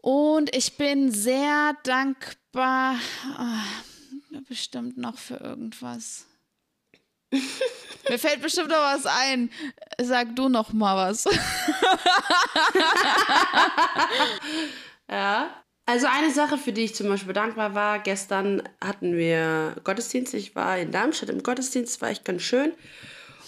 Und 0.00 0.54
ich 0.54 0.76
bin 0.76 1.10
sehr 1.10 1.74
dankbar, 1.82 2.94
oh, 3.38 4.40
bestimmt 4.48 4.96
noch 4.96 5.18
für 5.18 5.36
irgendwas. 5.36 6.26
Mir 8.08 8.18
fällt 8.18 8.40
bestimmt 8.40 8.68
noch 8.68 8.76
was 8.76 9.06
ein. 9.06 9.50
Sag 10.00 10.34
du 10.34 10.48
noch 10.48 10.72
mal 10.72 10.96
was. 10.96 11.24
ja. 15.10 15.50
Also 15.84 16.06
eine 16.06 16.30
Sache, 16.30 16.58
für 16.58 16.72
die 16.72 16.84
ich 16.84 16.94
zum 16.94 17.08
Beispiel 17.08 17.32
dankbar 17.32 17.74
war, 17.74 17.98
gestern 17.98 18.62
hatten 18.82 19.16
wir 19.16 19.74
Gottesdienst. 19.84 20.34
Ich 20.34 20.54
war 20.54 20.78
in 20.78 20.90
Darmstadt 20.90 21.30
im 21.30 21.42
Gottesdienst, 21.42 22.00
war 22.02 22.10
echt 22.10 22.24
ganz 22.24 22.42
schön. 22.42 22.72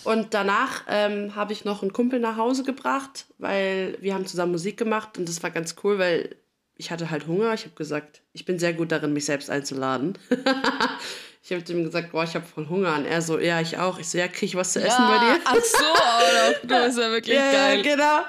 Und 0.05 0.35
danach 0.35 0.85
ähm, 0.89 1.35
habe 1.37 1.53
ich 1.53 1.65
noch 1.65 1.83
einen 1.83 1.93
Kumpel 1.93 2.21
nach 2.21 2.37
Hause 2.37 2.65
gebracht, 2.65 3.27
weil 3.39 3.97
wir 4.01 4.15
haben 4.15 4.27
zusammen 4.27 4.53
Musik 4.53 4.77
gemacht 4.77 5.19
und 5.19 5.29
das 5.29 5.43
war 5.43 5.51
ganz 5.51 5.77
cool, 5.83 5.99
weil 5.99 6.37
ich 6.81 6.91
hatte 6.91 7.11
halt 7.11 7.27
Hunger. 7.27 7.53
Ich 7.53 7.65
habe 7.65 7.75
gesagt, 7.75 8.23
ich 8.33 8.47
bin 8.47 8.59
sehr 8.59 8.73
gut 8.73 8.91
darin, 8.91 9.13
mich 9.13 9.27
selbst 9.27 9.51
einzuladen. 9.51 10.17
ich 11.43 11.53
habe 11.53 11.63
ihm 11.71 11.85
gesagt, 11.85 12.13
boah, 12.13 12.25
ich 12.25 12.35
habe 12.35 12.47
voll 12.47 12.69
Hunger. 12.69 12.97
Und 12.97 13.05
er 13.05 13.21
so, 13.21 13.39
ja, 13.39 13.61
ich 13.61 13.77
auch. 13.77 13.99
Ich 13.99 14.09
so, 14.09 14.17
ja, 14.17 14.29
krieg 14.29 14.49
ich 14.49 14.57
was 14.57 14.73
zu 14.73 14.81
ja, 14.81 14.87
essen 14.87 15.07
bei 15.07 15.19
dir? 15.19 15.41
Ach 15.45 15.55
so, 15.57 15.85
oder? 15.85 16.59
Du 16.63 16.87
bist 16.87 16.99
ja 16.99 17.11
wirklich 17.11 17.37
ja, 17.37 17.53
geil. 17.53 17.87
Ja, 17.87 18.23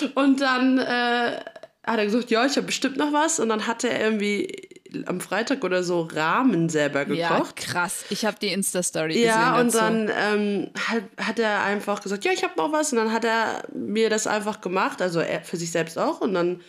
genau. 0.00 0.20
Und 0.20 0.40
dann 0.40 0.78
äh, 0.78 1.40
hat 1.86 1.98
er 1.98 2.04
gesagt, 2.04 2.30
ja, 2.32 2.44
ich 2.44 2.56
habe 2.56 2.66
bestimmt 2.66 2.96
noch 2.96 3.12
was. 3.12 3.38
Und 3.38 3.48
dann 3.48 3.68
hat 3.68 3.84
er 3.84 4.00
irgendwie 4.00 4.67
am 5.06 5.20
Freitag 5.20 5.64
oder 5.64 5.82
so 5.82 6.02
Rahmen 6.02 6.68
selber 6.68 7.04
gekocht. 7.04 7.18
Ja, 7.18 7.44
krass. 7.54 8.04
Ich 8.10 8.24
habe 8.24 8.36
die 8.40 8.48
Insta-Story 8.48 9.14
gesehen. 9.14 9.26
Ja, 9.26 9.60
und 9.60 9.74
dazu. 9.74 9.78
dann 9.78 10.10
ähm, 10.16 10.70
hat, 10.88 11.02
hat 11.16 11.38
er 11.38 11.62
einfach 11.62 12.00
gesagt, 12.02 12.24
ja, 12.24 12.32
ich 12.32 12.42
habe 12.44 12.54
noch 12.56 12.72
was. 12.72 12.92
Und 12.92 12.98
dann 12.98 13.12
hat 13.12 13.24
er 13.24 13.62
mir 13.74 14.10
das 14.10 14.26
einfach 14.26 14.60
gemacht, 14.60 15.02
also 15.02 15.20
er 15.20 15.42
für 15.42 15.56
sich 15.56 15.70
selbst 15.70 15.98
auch. 15.98 16.20
Und 16.20 16.34
dann 16.34 16.60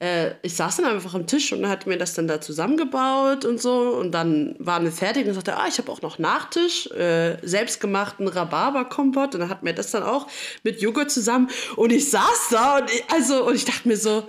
äh, 0.00 0.32
ich 0.42 0.54
saß 0.56 0.76
dann 0.76 0.86
einfach 0.86 1.14
am 1.14 1.26
Tisch 1.26 1.52
und 1.52 1.68
hat 1.68 1.86
mir 1.86 1.96
das 1.96 2.14
dann 2.14 2.26
da 2.26 2.40
zusammengebaut 2.40 3.44
und 3.44 3.60
so. 3.60 3.96
Und 3.96 4.12
dann 4.12 4.56
waren 4.58 4.84
wir 4.84 4.92
fertig 4.92 5.26
und 5.26 5.34
sagte, 5.34 5.56
ah, 5.56 5.66
ich 5.68 5.78
habe 5.78 5.90
auch 5.90 6.02
noch 6.02 6.18
Nachtisch, 6.18 6.90
äh, 6.90 7.38
selbstgemachten 7.42 8.28
Rhabarberkompott. 8.28 9.34
Und 9.34 9.40
dann 9.40 9.48
hat 9.48 9.62
mir 9.62 9.74
das 9.74 9.92
dann 9.92 10.02
auch 10.02 10.26
mit 10.62 10.82
Joghurt 10.82 11.10
zusammen. 11.10 11.48
Und 11.76 11.92
ich 11.92 12.10
saß 12.10 12.48
da 12.50 12.78
und 12.78 12.90
ich, 12.90 13.04
also, 13.10 13.46
und 13.46 13.54
ich 13.54 13.64
dachte 13.64 13.88
mir 13.88 13.96
so, 13.96 14.24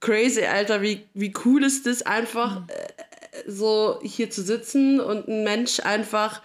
crazy, 0.00 0.44
Alter, 0.44 0.82
wie, 0.82 1.06
wie 1.14 1.32
cool 1.44 1.64
ist 1.64 1.86
das 1.86 2.02
einfach, 2.02 2.62
äh, 2.68 3.50
so 3.50 4.00
hier 4.02 4.30
zu 4.30 4.42
sitzen 4.42 5.00
und 5.00 5.28
ein 5.28 5.44
Mensch 5.44 5.80
einfach 5.80 6.42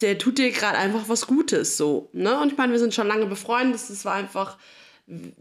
der 0.00 0.16
tut 0.16 0.38
dir 0.38 0.52
gerade 0.52 0.78
einfach 0.78 1.08
was 1.08 1.26
Gutes 1.26 1.76
so. 1.76 2.08
Ne? 2.12 2.38
Und 2.40 2.52
ich 2.52 2.56
meine, 2.56 2.70
wir 2.70 2.78
sind 2.78 2.94
schon 2.94 3.08
lange 3.08 3.26
befreundet. 3.26 3.80
Das 3.88 4.04
war 4.04 4.14
einfach 4.14 4.56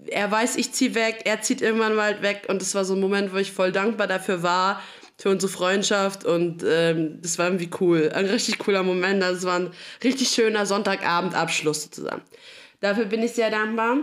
er 0.08 0.32
weiß, 0.32 0.56
ich 0.56 0.71
ziehe 0.71 0.95
weg, 0.95 1.21
er 1.25 1.41
zieht 1.41 1.62
irgendwann 1.62 1.95
mal 1.95 2.21
weg 2.21 2.45
und 2.47 2.62
das 2.62 2.73
war 2.73 2.86
so 2.86 2.93
ein 2.93 3.01
Moment, 3.01 3.34
wo 3.34 3.38
ich 3.38 3.51
voll 3.51 3.71
dankbar 3.71 4.08
dafür 4.08 4.41
war, 4.41 4.82
für 5.17 5.30
unsere 5.30 5.51
Freundschaft 5.51 6.25
und 6.25 6.63
ähm, 6.65 7.19
das 7.21 7.38
war 7.38 7.47
irgendwie 7.47 7.69
cool. 7.82 8.12
Ein 8.13 8.27
richtig 8.27 8.60
cooler 8.60 8.84
Moment. 8.84 9.21
Das 9.21 9.43
war 9.43 9.60
ein 9.60 9.71
richtig 10.03 10.30
schöner 10.30 10.65
Sonntagabendabschluss 10.65 11.84
sozusagen. 11.84 12.21
Dafür 12.80 13.06
bin 13.06 13.23
ich 13.23 13.32
sehr 13.34 13.49
dankbar. 13.49 13.97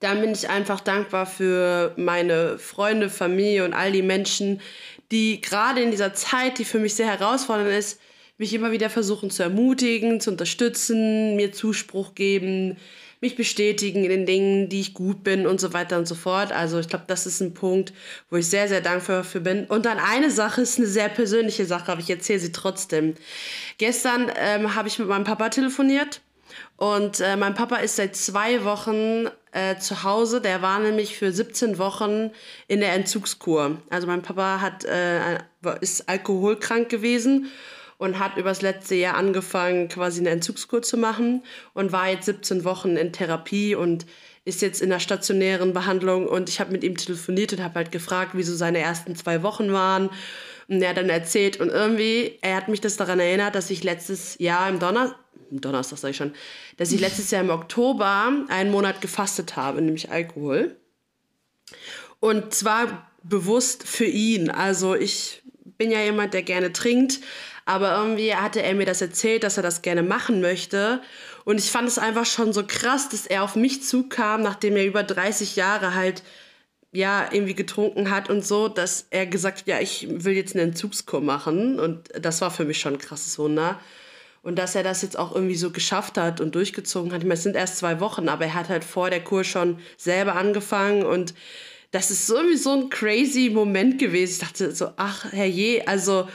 Dann 0.00 0.20
bin 0.20 0.32
ich 0.32 0.48
einfach 0.50 0.80
dankbar 0.80 1.26
für 1.26 1.94
meine 1.96 2.58
Freunde, 2.58 3.08
Familie 3.08 3.64
und 3.64 3.72
all 3.72 3.92
die 3.92 4.02
Menschen, 4.02 4.60
die 5.10 5.40
gerade 5.40 5.80
in 5.80 5.90
dieser 5.90 6.14
Zeit, 6.14 6.58
die 6.58 6.64
für 6.64 6.78
mich 6.78 6.94
sehr 6.94 7.06
herausfordernd 7.06 7.70
ist, 7.70 8.00
mich 8.38 8.52
immer 8.52 8.72
wieder 8.72 8.90
versuchen 8.90 9.30
zu 9.30 9.42
ermutigen, 9.42 10.20
zu 10.20 10.30
unterstützen, 10.30 11.36
mir 11.36 11.52
Zuspruch 11.52 12.14
geben, 12.14 12.76
mich 13.20 13.34
bestätigen 13.34 14.04
in 14.04 14.10
den 14.10 14.26
Dingen, 14.26 14.68
die 14.68 14.80
ich 14.80 14.92
gut 14.92 15.24
bin 15.24 15.46
und 15.46 15.58
so 15.58 15.72
weiter 15.72 15.96
und 15.96 16.06
so 16.06 16.14
fort. 16.14 16.52
Also 16.52 16.78
ich 16.78 16.88
glaube, 16.88 17.06
das 17.06 17.24
ist 17.24 17.40
ein 17.40 17.54
Punkt, 17.54 17.94
wo 18.30 18.36
ich 18.36 18.46
sehr, 18.46 18.68
sehr 18.68 18.82
dankbar 18.82 19.24
für 19.24 19.40
bin. 19.40 19.64
Und 19.64 19.86
dann 19.86 19.98
eine 19.98 20.30
Sache 20.30 20.60
ist 20.60 20.78
eine 20.78 20.86
sehr 20.86 21.08
persönliche 21.08 21.64
Sache, 21.64 21.90
aber 21.92 22.00
ich 22.02 22.10
erzähle 22.10 22.40
sie 22.40 22.52
trotzdem. 22.52 23.14
Gestern 23.78 24.30
ähm, 24.36 24.74
habe 24.74 24.88
ich 24.88 24.98
mit 24.98 25.08
meinem 25.08 25.24
Papa 25.24 25.48
telefoniert 25.48 26.20
und 26.76 27.20
äh, 27.20 27.36
mein 27.36 27.54
Papa 27.54 27.76
ist 27.76 27.96
seit 27.96 28.16
zwei 28.16 28.64
Wochen 28.64 29.28
äh, 29.56 29.78
zu 29.78 30.02
Hause. 30.02 30.40
Der 30.42 30.60
war 30.60 30.78
nämlich 30.78 31.16
für 31.16 31.32
17 31.32 31.78
Wochen 31.78 32.30
in 32.68 32.80
der 32.80 32.92
Entzugskur. 32.92 33.78
Also 33.88 34.06
mein 34.06 34.20
Papa 34.20 34.60
hat, 34.60 34.84
äh, 34.84 35.38
ist 35.80 36.08
alkoholkrank 36.08 36.90
gewesen 36.90 37.46
und 37.96 38.18
hat 38.18 38.36
übers 38.36 38.60
letzte 38.60 38.94
Jahr 38.94 39.16
angefangen, 39.16 39.88
quasi 39.88 40.20
eine 40.20 40.28
Entzugskur 40.30 40.82
zu 40.82 40.98
machen 40.98 41.42
und 41.72 41.90
war 41.90 42.08
jetzt 42.08 42.26
17 42.26 42.64
Wochen 42.64 42.98
in 42.98 43.12
Therapie 43.12 43.74
und 43.74 44.04
ist 44.44 44.60
jetzt 44.60 44.82
in 44.82 44.90
der 44.90 45.00
stationären 45.00 45.72
Behandlung 45.72 46.28
und 46.28 46.50
ich 46.50 46.60
habe 46.60 46.70
mit 46.70 46.84
ihm 46.84 46.96
telefoniert 46.96 47.54
und 47.54 47.62
habe 47.62 47.76
halt 47.76 47.90
gefragt, 47.90 48.36
wie 48.36 48.42
so 48.42 48.54
seine 48.54 48.78
ersten 48.78 49.16
zwei 49.16 49.42
Wochen 49.42 49.72
waren. 49.72 50.10
Und 50.68 50.82
er 50.82 50.90
hat 50.90 50.98
dann 50.98 51.08
erzählt 51.08 51.60
und 51.60 51.70
irgendwie, 51.70 52.38
er 52.42 52.56
hat 52.56 52.68
mich 52.68 52.80
das 52.80 52.96
daran 52.96 53.20
erinnert, 53.20 53.54
dass 53.54 53.70
ich 53.70 53.82
letztes 53.84 54.36
Jahr 54.38 54.68
im 54.68 54.78
Donnerstag, 54.78 55.18
Donnerstag 55.50 55.98
sage 55.98 56.10
ich 56.10 56.16
schon, 56.16 56.34
dass 56.76 56.92
ich 56.92 57.00
letztes 57.00 57.30
Jahr 57.30 57.42
im 57.42 57.50
Oktober 57.50 58.32
einen 58.48 58.70
Monat 58.70 59.00
gefastet 59.00 59.56
habe, 59.56 59.80
nämlich 59.82 60.10
Alkohol. 60.10 60.76
Und 62.20 62.54
zwar 62.54 63.10
bewusst 63.22 63.86
für 63.86 64.06
ihn. 64.06 64.50
Also 64.50 64.94
ich 64.94 65.42
bin 65.78 65.90
ja 65.90 66.00
jemand, 66.00 66.32
der 66.32 66.42
gerne 66.42 66.72
trinkt, 66.72 67.20
Aber 67.68 67.98
irgendwie 67.98 68.32
hatte 68.34 68.62
er 68.62 68.74
mir 68.74 68.86
das 68.86 69.02
erzählt, 69.02 69.42
dass 69.42 69.56
er 69.56 69.62
das 69.62 69.82
gerne 69.82 70.04
machen 70.04 70.40
möchte. 70.40 71.02
Und 71.44 71.58
ich 71.58 71.70
fand 71.70 71.88
es 71.88 71.98
einfach 71.98 72.24
schon 72.24 72.52
so 72.52 72.64
krass, 72.64 73.08
dass 73.08 73.26
er 73.26 73.42
auf 73.42 73.56
mich 73.56 73.82
zukam, 73.82 74.40
nachdem 74.42 74.76
er 74.76 74.86
über 74.86 75.02
30 75.02 75.56
Jahre 75.56 75.94
halt 75.94 76.22
ja 76.92 77.28
irgendwie 77.30 77.54
getrunken 77.54 78.10
hat 78.10 78.30
und 78.30 78.46
so, 78.46 78.68
dass 78.68 79.06
er 79.10 79.26
gesagt 79.26 79.58
hat, 79.60 79.66
ja, 79.66 79.80
ich 79.80 80.06
will 80.08 80.34
jetzt 80.34 80.54
eine 80.54 80.62
Entzugskur 80.62 81.20
machen. 81.20 81.80
Und 81.80 82.08
das 82.18 82.40
war 82.40 82.52
für 82.52 82.64
mich 82.64 82.78
schon 82.78 82.94
ein 82.94 83.00
krasses 83.00 83.36
Wunder. 83.38 83.80
Und 84.46 84.60
dass 84.60 84.76
er 84.76 84.84
das 84.84 85.02
jetzt 85.02 85.18
auch 85.18 85.34
irgendwie 85.34 85.56
so 85.56 85.72
geschafft 85.72 86.16
hat 86.16 86.40
und 86.40 86.54
durchgezogen 86.54 87.12
hat. 87.12 87.18
Ich 87.18 87.24
meine, 87.24 87.34
es 87.34 87.42
sind 87.42 87.56
erst 87.56 87.78
zwei 87.78 87.98
Wochen, 87.98 88.28
aber 88.28 88.44
er 88.44 88.54
hat 88.54 88.68
halt 88.68 88.84
vor 88.84 89.10
der 89.10 89.24
Kur 89.24 89.42
schon 89.42 89.80
selber 89.96 90.36
angefangen 90.36 91.04
und 91.04 91.34
das 91.90 92.12
ist 92.12 92.30
irgendwie 92.30 92.56
so 92.56 92.70
ein 92.70 92.88
crazy 92.88 93.50
Moment 93.52 93.98
gewesen. 93.98 94.34
Ich 94.34 94.38
dachte 94.38 94.70
so, 94.72 94.90
ach, 94.98 95.32
herrje, 95.32 95.88
also 95.88 96.28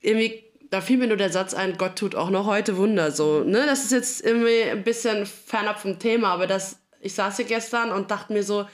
irgendwie, 0.00 0.44
da 0.70 0.80
fiel 0.80 0.98
mir 0.98 1.08
nur 1.08 1.16
der 1.16 1.32
Satz 1.32 1.54
ein, 1.54 1.76
Gott 1.76 1.96
tut 1.96 2.14
auch 2.14 2.30
noch 2.30 2.46
heute 2.46 2.76
Wunder. 2.76 3.10
So, 3.10 3.42
ne? 3.42 3.66
Das 3.66 3.82
ist 3.82 3.90
jetzt 3.90 4.24
irgendwie 4.24 4.62
ein 4.70 4.84
bisschen 4.84 5.26
fernab 5.26 5.80
vom 5.80 5.98
Thema, 5.98 6.28
aber 6.28 6.46
das, 6.46 6.78
ich 7.00 7.14
saß 7.14 7.34
hier 7.34 7.46
gestern 7.46 7.90
und 7.90 8.12
dachte 8.12 8.32
mir 8.32 8.44
so, 8.44 8.64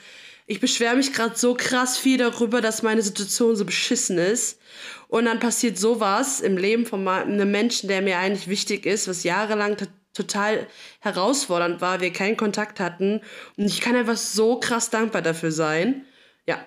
ich 0.47 0.59
beschwere 0.59 0.95
mich 0.95 1.13
gerade 1.13 1.35
so 1.35 1.55
krass 1.55 1.97
viel 1.97 2.17
darüber, 2.17 2.61
dass 2.61 2.83
meine 2.83 3.01
Situation 3.01 3.55
so 3.55 3.65
beschissen 3.65 4.17
ist. 4.17 4.59
Und 5.07 5.25
dann 5.25 5.39
passiert 5.39 5.77
sowas 5.77 6.41
im 6.41 6.57
Leben 6.57 6.85
von 6.85 7.07
einem 7.07 7.49
Menschen, 7.51 7.87
der 7.87 8.01
mir 8.01 8.19
eigentlich 8.19 8.47
wichtig 8.47 8.85
ist, 8.85 9.07
was 9.07 9.23
jahrelang 9.23 9.77
total 10.13 10.67
herausfordernd 10.99 11.81
war, 11.81 11.99
wir 12.01 12.11
keinen 12.11 12.37
Kontakt 12.37 12.79
hatten. 12.79 13.21
Und 13.57 13.65
ich 13.65 13.81
kann 13.81 13.95
einfach 13.95 14.17
so 14.17 14.59
krass 14.59 14.89
dankbar 14.89 15.21
dafür 15.21 15.51
sein. 15.51 16.05
Ja. 16.45 16.65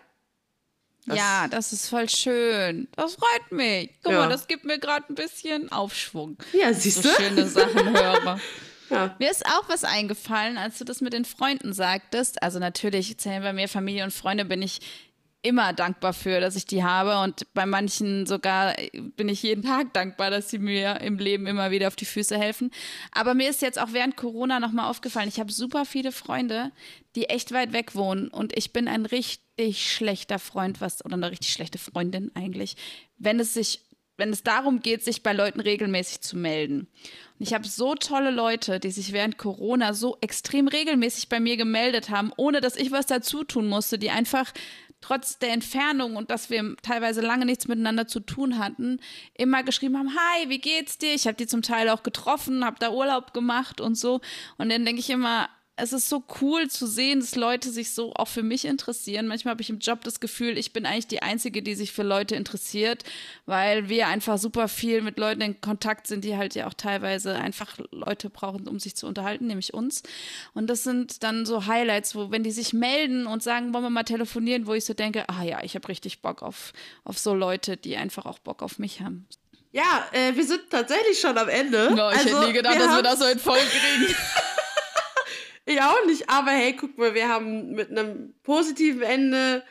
Das 1.06 1.16
ja, 1.16 1.48
das 1.48 1.72
ist 1.72 1.88
voll 1.88 2.08
schön. 2.08 2.88
Das 2.96 3.14
freut 3.14 3.52
mich. 3.52 3.90
Guck 4.02 4.12
ja. 4.12 4.18
mal, 4.18 4.28
das 4.28 4.46
gibt 4.46 4.64
mir 4.64 4.78
gerade 4.78 5.06
ein 5.08 5.14
bisschen 5.14 5.70
Aufschwung. 5.72 6.36
Ja, 6.52 6.72
siehst 6.72 7.04
du? 7.04 7.08
So 7.08 7.14
schöne 7.14 7.46
Sachen 7.46 7.96
höre. 7.96 8.40
Ja. 8.90 9.14
Mir 9.18 9.30
ist 9.30 9.46
auch 9.46 9.68
was 9.68 9.84
eingefallen, 9.84 10.58
als 10.58 10.78
du 10.78 10.84
das 10.84 11.00
mit 11.00 11.12
den 11.12 11.24
Freunden 11.24 11.72
sagtest. 11.72 12.42
Also 12.42 12.58
natürlich 12.58 13.18
zählen 13.18 13.42
bei 13.42 13.52
mir 13.52 13.68
Familie 13.68 14.04
und 14.04 14.12
Freunde, 14.12 14.44
bin 14.44 14.62
ich 14.62 14.80
immer 15.42 15.72
dankbar 15.72 16.12
für, 16.12 16.40
dass 16.40 16.56
ich 16.56 16.66
die 16.66 16.82
habe. 16.82 17.20
Und 17.20 17.46
bei 17.54 17.66
manchen 17.66 18.26
sogar 18.26 18.74
bin 19.16 19.28
ich 19.28 19.42
jeden 19.42 19.62
Tag 19.62 19.92
dankbar, 19.92 20.30
dass 20.30 20.50
sie 20.50 20.58
mir 20.58 21.00
im 21.00 21.18
Leben 21.18 21.46
immer 21.46 21.70
wieder 21.70 21.88
auf 21.88 21.96
die 21.96 22.04
Füße 22.04 22.36
helfen. 22.36 22.70
Aber 23.12 23.34
mir 23.34 23.48
ist 23.48 23.62
jetzt 23.62 23.80
auch 23.80 23.92
während 23.92 24.16
Corona 24.16 24.60
nochmal 24.60 24.90
aufgefallen, 24.90 25.28
ich 25.28 25.40
habe 25.40 25.52
super 25.52 25.84
viele 25.84 26.12
Freunde, 26.12 26.72
die 27.14 27.28
echt 27.28 27.52
weit 27.52 27.72
weg 27.72 27.94
wohnen. 27.94 28.28
Und 28.28 28.56
ich 28.56 28.72
bin 28.72 28.88
ein 28.88 29.06
richtig 29.06 29.92
schlechter 29.92 30.38
Freund, 30.38 30.80
was, 30.80 31.04
oder 31.04 31.14
eine 31.14 31.30
richtig 31.30 31.52
schlechte 31.52 31.78
Freundin 31.78 32.32
eigentlich, 32.34 32.76
wenn 33.16 33.38
es 33.40 33.54
sich 33.54 33.80
wenn 34.18 34.30
es 34.30 34.42
darum 34.42 34.80
geht, 34.80 35.02
sich 35.02 35.22
bei 35.22 35.32
Leuten 35.32 35.60
regelmäßig 35.60 36.20
zu 36.20 36.36
melden. 36.36 36.88
Und 37.38 37.46
ich 37.46 37.54
habe 37.54 37.66
so 37.66 37.94
tolle 37.94 38.30
Leute, 38.30 38.80
die 38.80 38.90
sich 38.90 39.12
während 39.12 39.38
Corona 39.38 39.94
so 39.94 40.18
extrem 40.20 40.68
regelmäßig 40.68 41.28
bei 41.28 41.40
mir 41.40 41.56
gemeldet 41.56 42.10
haben, 42.10 42.32
ohne 42.36 42.60
dass 42.60 42.76
ich 42.76 42.90
was 42.90 43.06
dazu 43.06 43.44
tun 43.44 43.66
musste, 43.68 43.98
die 43.98 44.10
einfach 44.10 44.52
trotz 45.00 45.38
der 45.38 45.52
Entfernung 45.52 46.16
und 46.16 46.30
dass 46.30 46.50
wir 46.50 46.74
teilweise 46.82 47.20
lange 47.20 47.46
nichts 47.46 47.68
miteinander 47.68 48.08
zu 48.08 48.18
tun 48.18 48.58
hatten, 48.58 49.00
immer 49.34 49.62
geschrieben 49.62 49.96
haben, 49.96 50.10
hi, 50.10 50.48
wie 50.48 50.58
geht's 50.58 50.98
dir? 50.98 51.14
Ich 51.14 51.26
habe 51.26 51.36
die 51.36 51.46
zum 51.46 51.62
Teil 51.62 51.88
auch 51.88 52.02
getroffen, 52.02 52.64
habe 52.64 52.78
da 52.80 52.90
Urlaub 52.90 53.32
gemacht 53.32 53.80
und 53.80 53.94
so. 53.94 54.20
Und 54.56 54.70
dann 54.70 54.84
denke 54.84 55.00
ich 55.00 55.10
immer, 55.10 55.48
es 55.78 55.92
ist 55.92 56.08
so 56.08 56.24
cool 56.40 56.68
zu 56.68 56.86
sehen, 56.86 57.20
dass 57.20 57.36
Leute 57.36 57.70
sich 57.70 57.92
so 57.92 58.12
auch 58.14 58.28
für 58.28 58.42
mich 58.42 58.64
interessieren. 58.64 59.26
Manchmal 59.28 59.52
habe 59.52 59.62
ich 59.62 59.70
im 59.70 59.78
Job 59.78 60.02
das 60.02 60.20
Gefühl, 60.20 60.58
ich 60.58 60.72
bin 60.72 60.84
eigentlich 60.84 61.06
die 61.06 61.22
Einzige, 61.22 61.62
die 61.62 61.74
sich 61.74 61.92
für 61.92 62.02
Leute 62.02 62.34
interessiert, 62.34 63.04
weil 63.46 63.88
wir 63.88 64.08
einfach 64.08 64.38
super 64.38 64.68
viel 64.68 65.02
mit 65.02 65.18
Leuten 65.18 65.40
in 65.40 65.60
Kontakt 65.60 66.06
sind, 66.06 66.24
die 66.24 66.36
halt 66.36 66.54
ja 66.54 66.66
auch 66.66 66.74
teilweise 66.74 67.36
einfach 67.36 67.78
Leute 67.92 68.28
brauchen, 68.28 68.66
um 68.66 68.80
sich 68.80 68.96
zu 68.96 69.06
unterhalten, 69.06 69.46
nämlich 69.46 69.72
uns. 69.72 70.02
Und 70.52 70.68
das 70.68 70.82
sind 70.82 71.22
dann 71.22 71.46
so 71.46 71.66
Highlights, 71.66 72.14
wo, 72.14 72.30
wenn 72.30 72.42
die 72.42 72.50
sich 72.50 72.72
melden 72.72 73.26
und 73.26 73.42
sagen, 73.42 73.72
wollen 73.72 73.84
wir 73.84 73.90
mal 73.90 74.02
telefonieren, 74.02 74.66
wo 74.66 74.74
ich 74.74 74.84
so 74.84 74.94
denke, 74.94 75.28
ah 75.28 75.44
ja, 75.44 75.62
ich 75.62 75.76
habe 75.76 75.88
richtig 75.88 76.22
Bock 76.22 76.42
auf, 76.42 76.72
auf 77.04 77.18
so 77.18 77.34
Leute, 77.34 77.76
die 77.76 77.96
einfach 77.96 78.26
auch 78.26 78.40
Bock 78.40 78.62
auf 78.62 78.78
mich 78.78 79.00
haben. 79.00 79.26
Ja, 79.70 80.06
äh, 80.12 80.34
wir 80.34 80.44
sind 80.44 80.62
tatsächlich 80.70 81.20
schon 81.20 81.36
am 81.36 81.48
Ende. 81.48 81.90
No, 81.94 82.10
ich 82.10 82.18
also, 82.18 82.38
hätte 82.38 82.46
nie 82.46 82.52
gedacht, 82.54 82.78
wir 82.78 82.86
dass 82.86 82.96
wir 82.96 83.02
das 83.02 83.18
so 83.18 83.26
in 83.26 83.38
Folge 83.38 83.66
kriegen. 83.66 84.14
Ich 85.68 85.82
auch 85.82 86.06
nicht, 86.06 86.30
aber 86.30 86.52
hey, 86.52 86.74
guck 86.74 86.96
mal, 86.96 87.12
wir 87.12 87.28
haben 87.28 87.72
mit 87.72 87.90
einem 87.90 88.32
positiven 88.42 89.02
Ende 89.02 89.62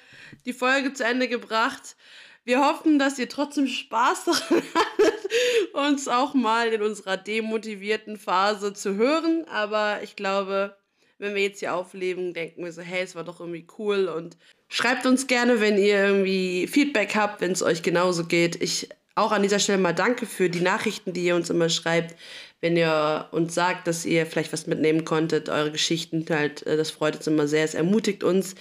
die 0.46 0.54
Folge 0.54 0.94
zu 0.94 1.04
Ende 1.04 1.28
gebracht. 1.28 1.96
Wir 2.44 2.64
hoffen, 2.64 3.00
dass 3.00 3.18
ihr 3.18 3.28
trotzdem 3.28 3.66
Spaß 3.66 4.26
daran 4.26 4.62
hattet, 4.76 5.74
uns 5.74 6.08
auch 6.08 6.36
mal 6.36 6.68
in 6.68 6.84
unserer 6.84 7.18
demotivierten 7.18 8.18
Phase 8.18 8.74
zu 8.74 8.94
hören. 8.94 9.46
Aber 9.50 10.04
ich 10.04 10.16
glaube, 10.16 10.78
wenn 11.18 11.34
wir 11.34 11.42
jetzt 11.42 11.62
hier 11.62 11.74
aufleben, 11.74 12.32
denken 12.36 12.64
wir 12.64 12.72
so, 12.72 12.84
hey, 12.84 13.02
es 13.02 13.16
war 13.16 13.24
doch 13.24 13.40
irgendwie 13.40 13.66
cool. 13.80 14.08
Und 14.08 14.38
schreibt 14.70 15.08
uns 15.08 15.26
gerne, 15.26 15.62
wenn 15.62 15.80
ihr 15.80 16.06
irgendwie 16.06 16.68
Feedback 16.68 17.16
habt, 17.16 17.42
wenn 17.42 17.54
es 17.54 17.64
euch 17.64 17.82
genauso 17.82 18.26
geht. 18.26 18.62
Ich 18.62 18.88
auch 19.16 19.32
an 19.32 19.42
dieser 19.42 19.58
Stelle 19.58 19.80
mal 19.80 19.96
danke 19.96 20.28
für 20.28 20.48
die 20.48 20.62
Nachrichten, 20.62 21.12
die 21.12 21.26
ihr 21.26 21.36
uns 21.36 21.50
immer 21.50 21.70
schreibt 21.70 22.16
wenn 22.62 22.76
ihr 22.76 23.28
uns 23.32 23.54
sagt, 23.54 23.88
dass 23.88 24.06
ihr 24.06 24.26
vielleicht 24.26 24.52
was 24.54 24.67
mitnehmen 24.67 25.06
konntet, 25.06 25.50
eure 25.50 25.72
Geschichten 25.72 26.26
halt, 26.30 26.65
das 26.65 26.91
freut 26.91 27.15
uns 27.15 27.28
immer 27.28 27.48
sehr, 27.48 27.63
es 27.63 27.76
ermutigt 27.76 28.24
uns. 28.24 28.56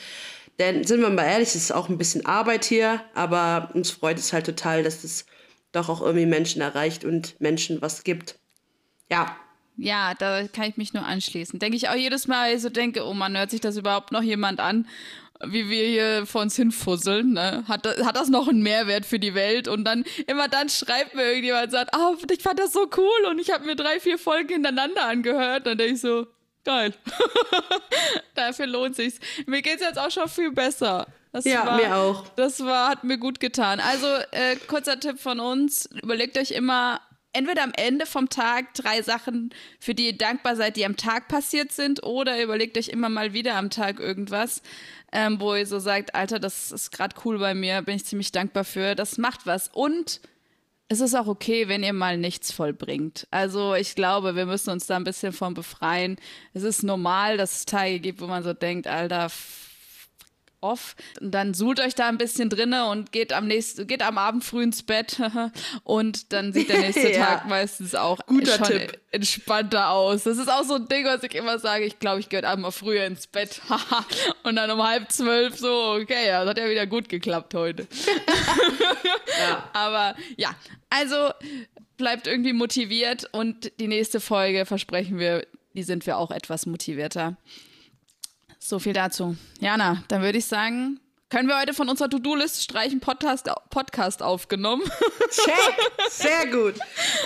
Denn 0.59 0.85
sind 0.85 1.01
wir 1.01 1.11
mal 1.11 1.25
ehrlich, 1.25 1.49
es 1.49 1.57
ist 1.57 1.75
auch 1.75 1.89
ein 1.89 1.99
bisschen 1.99 2.25
Arbeit 2.25 2.65
hier, 2.65 3.03
aber 3.15 3.71
uns 3.75 3.91
freut 3.91 4.19
es 4.19 4.33
halt 4.33 4.47
total, 4.47 4.83
dass 4.83 5.05
es 5.05 5.27
doch 5.73 5.89
auch 5.89 6.01
irgendwie 6.01 6.27
Menschen 6.27 6.63
erreicht 6.63 7.05
und 7.05 7.39
Menschen 7.41 7.83
was 7.83 8.05
gibt. 8.05 8.39
Ja. 9.11 9.37
Ja, 9.79 10.15
da 10.15 10.49
kann 10.49 10.71
ich 10.71 10.79
mich 10.79 10.95
nur 10.95 11.05
anschließen. 11.05 11.59
Denke 11.59 11.77
ich 11.77 11.91
auch 11.91 11.95
jedes 11.95 12.27
Mal, 12.27 12.59
so 12.59 12.71
denke, 12.71 13.05
oh 13.05 13.13
man, 13.13 13.37
hört 13.37 13.51
sich 13.51 13.61
das 13.61 13.77
überhaupt 13.77 14.11
noch 14.11 14.23
jemand 14.23 14.59
an? 14.59 14.89
Wie 15.45 15.69
wir 15.69 15.87
hier 15.87 16.27
vor 16.27 16.43
uns 16.43 16.57
hinfusseln, 16.57 17.33
ne? 17.33 17.65
hat, 17.69 17.87
hat 18.05 18.17
das 18.17 18.29
noch 18.29 18.49
einen 18.49 18.63
Mehrwert 18.63 19.07
für 19.07 19.19
die 19.19 19.35
Welt? 19.35 19.69
Und 19.69 19.85
dann 19.85 20.05
immer 20.27 20.49
dann 20.49 20.69
schreibt 20.69 21.15
mir 21.15 21.25
irgendjemand 21.25 21.67
und 21.67 21.71
sagt, 21.73 21.95
ah, 21.95 22.13
oh, 22.13 22.17
ich 22.31 22.43
fand 22.43 22.59
das 22.59 22.73
so 22.73 22.89
cool 22.97 23.31
und 23.31 23.39
ich 23.39 23.51
habe 23.51 23.65
mir 23.65 23.77
drei, 23.77 24.01
vier 24.01 24.19
Folgen 24.19 24.49
hintereinander 24.49 25.07
angehört. 25.07 25.67
Dann 25.67 25.79
denke 25.79 25.95
ich 25.95 26.01
so, 26.01 26.27
geil. 26.65 26.93
Dafür 28.35 28.67
lohnt 28.67 28.97
sich's. 28.97 29.19
Mir 29.47 29.63
geht's 29.63 29.83
jetzt 29.83 29.99
auch 29.99 30.11
schon 30.11 30.29
viel 30.29 30.53
besser. 30.53 31.07
Das 31.33 31.45
ja, 31.45 31.67
war, 31.67 31.77
mir 31.77 31.95
auch. 31.95 32.29
Das 32.37 32.65
war, 32.65 32.89
hat 32.89 33.05
mir 33.05 33.19
gut 33.19 33.41
getan. 33.41 33.79
Also, 33.79 34.07
äh, 34.31 34.57
kurzer 34.69 34.99
Tipp 34.99 35.21
von 35.21 35.39
uns: 35.39 35.87
Überlegt 36.03 36.39
euch 36.39 36.53
immer 36.53 37.01
entweder 37.37 37.63
am 37.63 37.73
Ende 37.77 38.07
vom 38.07 38.29
Tag 38.29 38.73
drei 38.75 39.03
Sachen, 39.03 39.51
für 39.79 39.95
die 39.95 40.07
ihr 40.07 40.17
dankbar 40.17 40.57
seid, 40.57 40.77
die 40.77 40.87
am 40.87 40.97
Tag 40.97 41.29
passiert 41.29 41.71
sind, 41.71 42.03
oder 42.03 42.43
überlegt 42.43 42.79
euch 42.79 42.89
immer 42.89 43.09
mal 43.09 43.33
wieder 43.35 43.57
am 43.57 43.71
Tag 43.71 44.01
irgendwas, 44.01 44.63
ähm, 45.13 45.39
wo 45.39 45.55
ihr 45.55 45.67
so 45.67 45.79
sagt, 45.79 46.15
Alter, 46.15 46.39
das 46.39 46.73
ist 46.73 46.91
gerade 46.93 47.17
cool 47.25 47.39
bei 47.39 47.55
mir, 47.55 47.83
bin 47.83 47.97
ich 47.97 48.07
ziemlich 48.07 48.33
dankbar 48.33 48.65
für. 48.65 48.95
Das 48.95 49.19
macht 49.19 49.47
was. 49.47 49.69
Und 49.69 50.21
es 50.89 51.01
ist 51.01 51.15
auch 51.15 51.27
okay, 51.27 51.69
wenn 51.69 51.83
ihr 51.83 51.93
mal 51.93 52.17
nichts 52.17 52.53
vollbringt. 52.53 53.27
Also 53.31 53.75
ich 53.75 53.95
glaube, 53.95 54.37
wir 54.37 54.47
müssen 54.47 54.71
uns 54.71 54.87
da 54.87 54.97
ein 54.97 55.05
bisschen 55.05 55.33
von 55.33 55.53
befreien. 55.53 56.17
Es 56.55 56.63
ist 56.63 56.85
normal, 56.85 57.37
dass 57.37 57.59
es 57.59 57.65
Tage 57.67 58.01
gibt, 58.01 58.21
wo 58.21 58.27
man 58.27 58.45
so 58.45 58.53
denkt, 58.53 58.87
Alter, 58.87 59.29
off. 60.67 60.97
Und 61.21 61.31
dann 61.33 61.55
suhlt 61.55 61.81
euch 61.81 61.95
da 61.95 62.09
ein 62.09 62.19
bisschen 62.19 62.51
drinne 62.51 62.87
und 62.87 63.13
geht 63.13 63.33
am 63.33 63.47
nächsten, 63.47 63.87
geht 63.87 64.03
am 64.03 64.19
Abend 64.19 64.45
früh 64.45 64.63
ins 64.63 64.83
Bett 64.83 65.21
und 65.85 66.33
dann 66.33 66.53
sieht 66.53 66.69
der 66.69 66.81
nächste 66.81 67.13
ja. 67.13 67.25
Tag 67.25 67.47
meistens 67.47 67.95
auch 67.95 68.19
Guter 68.27 68.57
schon 68.57 68.79
Tipp. 68.79 69.01
entspannter 69.13 69.91
aus. 69.91 70.25
Das 70.25 70.39
ist 70.39 70.51
auch 70.51 70.65
so 70.65 70.75
ein 70.75 70.89
Ding, 70.89 71.05
was 71.05 71.23
ich 71.23 71.35
immer 71.35 71.59
sage. 71.59 71.85
Ich 71.85 71.99
glaube, 71.99 72.21
ich 72.21 72.29
gehe 72.29 72.39
heute 72.39 72.49
Abend 72.49 72.63
mal 72.63 72.71
früher 72.71 73.05
ins 73.05 73.27
Bett. 73.27 73.61
und 74.43 74.57
dann 74.57 74.71
um 74.71 74.83
halb 74.83 75.11
zwölf 75.11 75.57
so, 75.57 75.93
okay, 76.01 76.27
ja, 76.27 76.41
das 76.41 76.51
hat 76.51 76.59
ja 76.59 76.69
wieder 76.69 76.87
gut 76.87 77.09
geklappt 77.09 77.55
heute. 77.55 77.87
ja. 79.39 79.71
Aber 79.73 80.17
ja, 80.37 80.55
also 80.91 81.31
bleibt 81.97 82.27
irgendwie 82.27 82.53
motiviert 82.53 83.29
und 83.33 83.73
die 83.81 83.89
nächste 83.89 84.21
Folge 84.21 84.67
versprechen 84.67 85.19
wir, 85.19 85.47
die 85.75 85.83
sind 85.83 86.07
wir 86.07 86.19
auch 86.19 86.31
etwas 86.31 86.67
motivierter. 86.67 87.37
So 88.69 88.81
viel 88.81 88.95
dazu. 88.95 89.37
Jana, 89.61 90.03
dann 90.09 90.23
würde 90.23 90.39
ich 90.39 90.47
sagen, 90.47 90.99
können 91.31 91.49
wir 91.49 91.57
heute 91.57 91.73
von 91.73 91.89
unserer 91.89 92.11
To-Do-List 92.11 92.65
streichen 92.65 92.99
Podcast, 92.99 93.49
Podcast 93.71 94.25
aufgenommen? 94.25 94.83
Check! 95.31 95.93
Sehr 96.11 96.47
gut. 96.49 96.75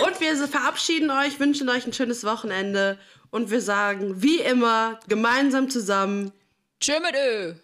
Und 0.05 0.19
wir 0.19 0.35
verabschieden 0.47 1.09
euch, 1.09 1.39
wünschen 1.39 1.67
euch 1.69 1.87
ein 1.87 1.93
schönes 1.93 2.23
Wochenende 2.25 2.99
und 3.31 3.49
wir 3.49 3.61
sagen, 3.61 4.21
wie 4.21 4.37
immer, 4.37 4.99
gemeinsam 5.07 5.71
zusammen. 5.71 6.31
Tschö 6.79 6.99
mit 6.99 7.15
Ö. 7.15 7.55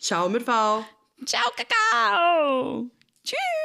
Ciao 0.00 0.28
mit 0.28 0.42
V. 0.42 0.84
Ciao, 1.24 1.50
Kakao. 1.56 2.90
Tschüss. 3.22 3.63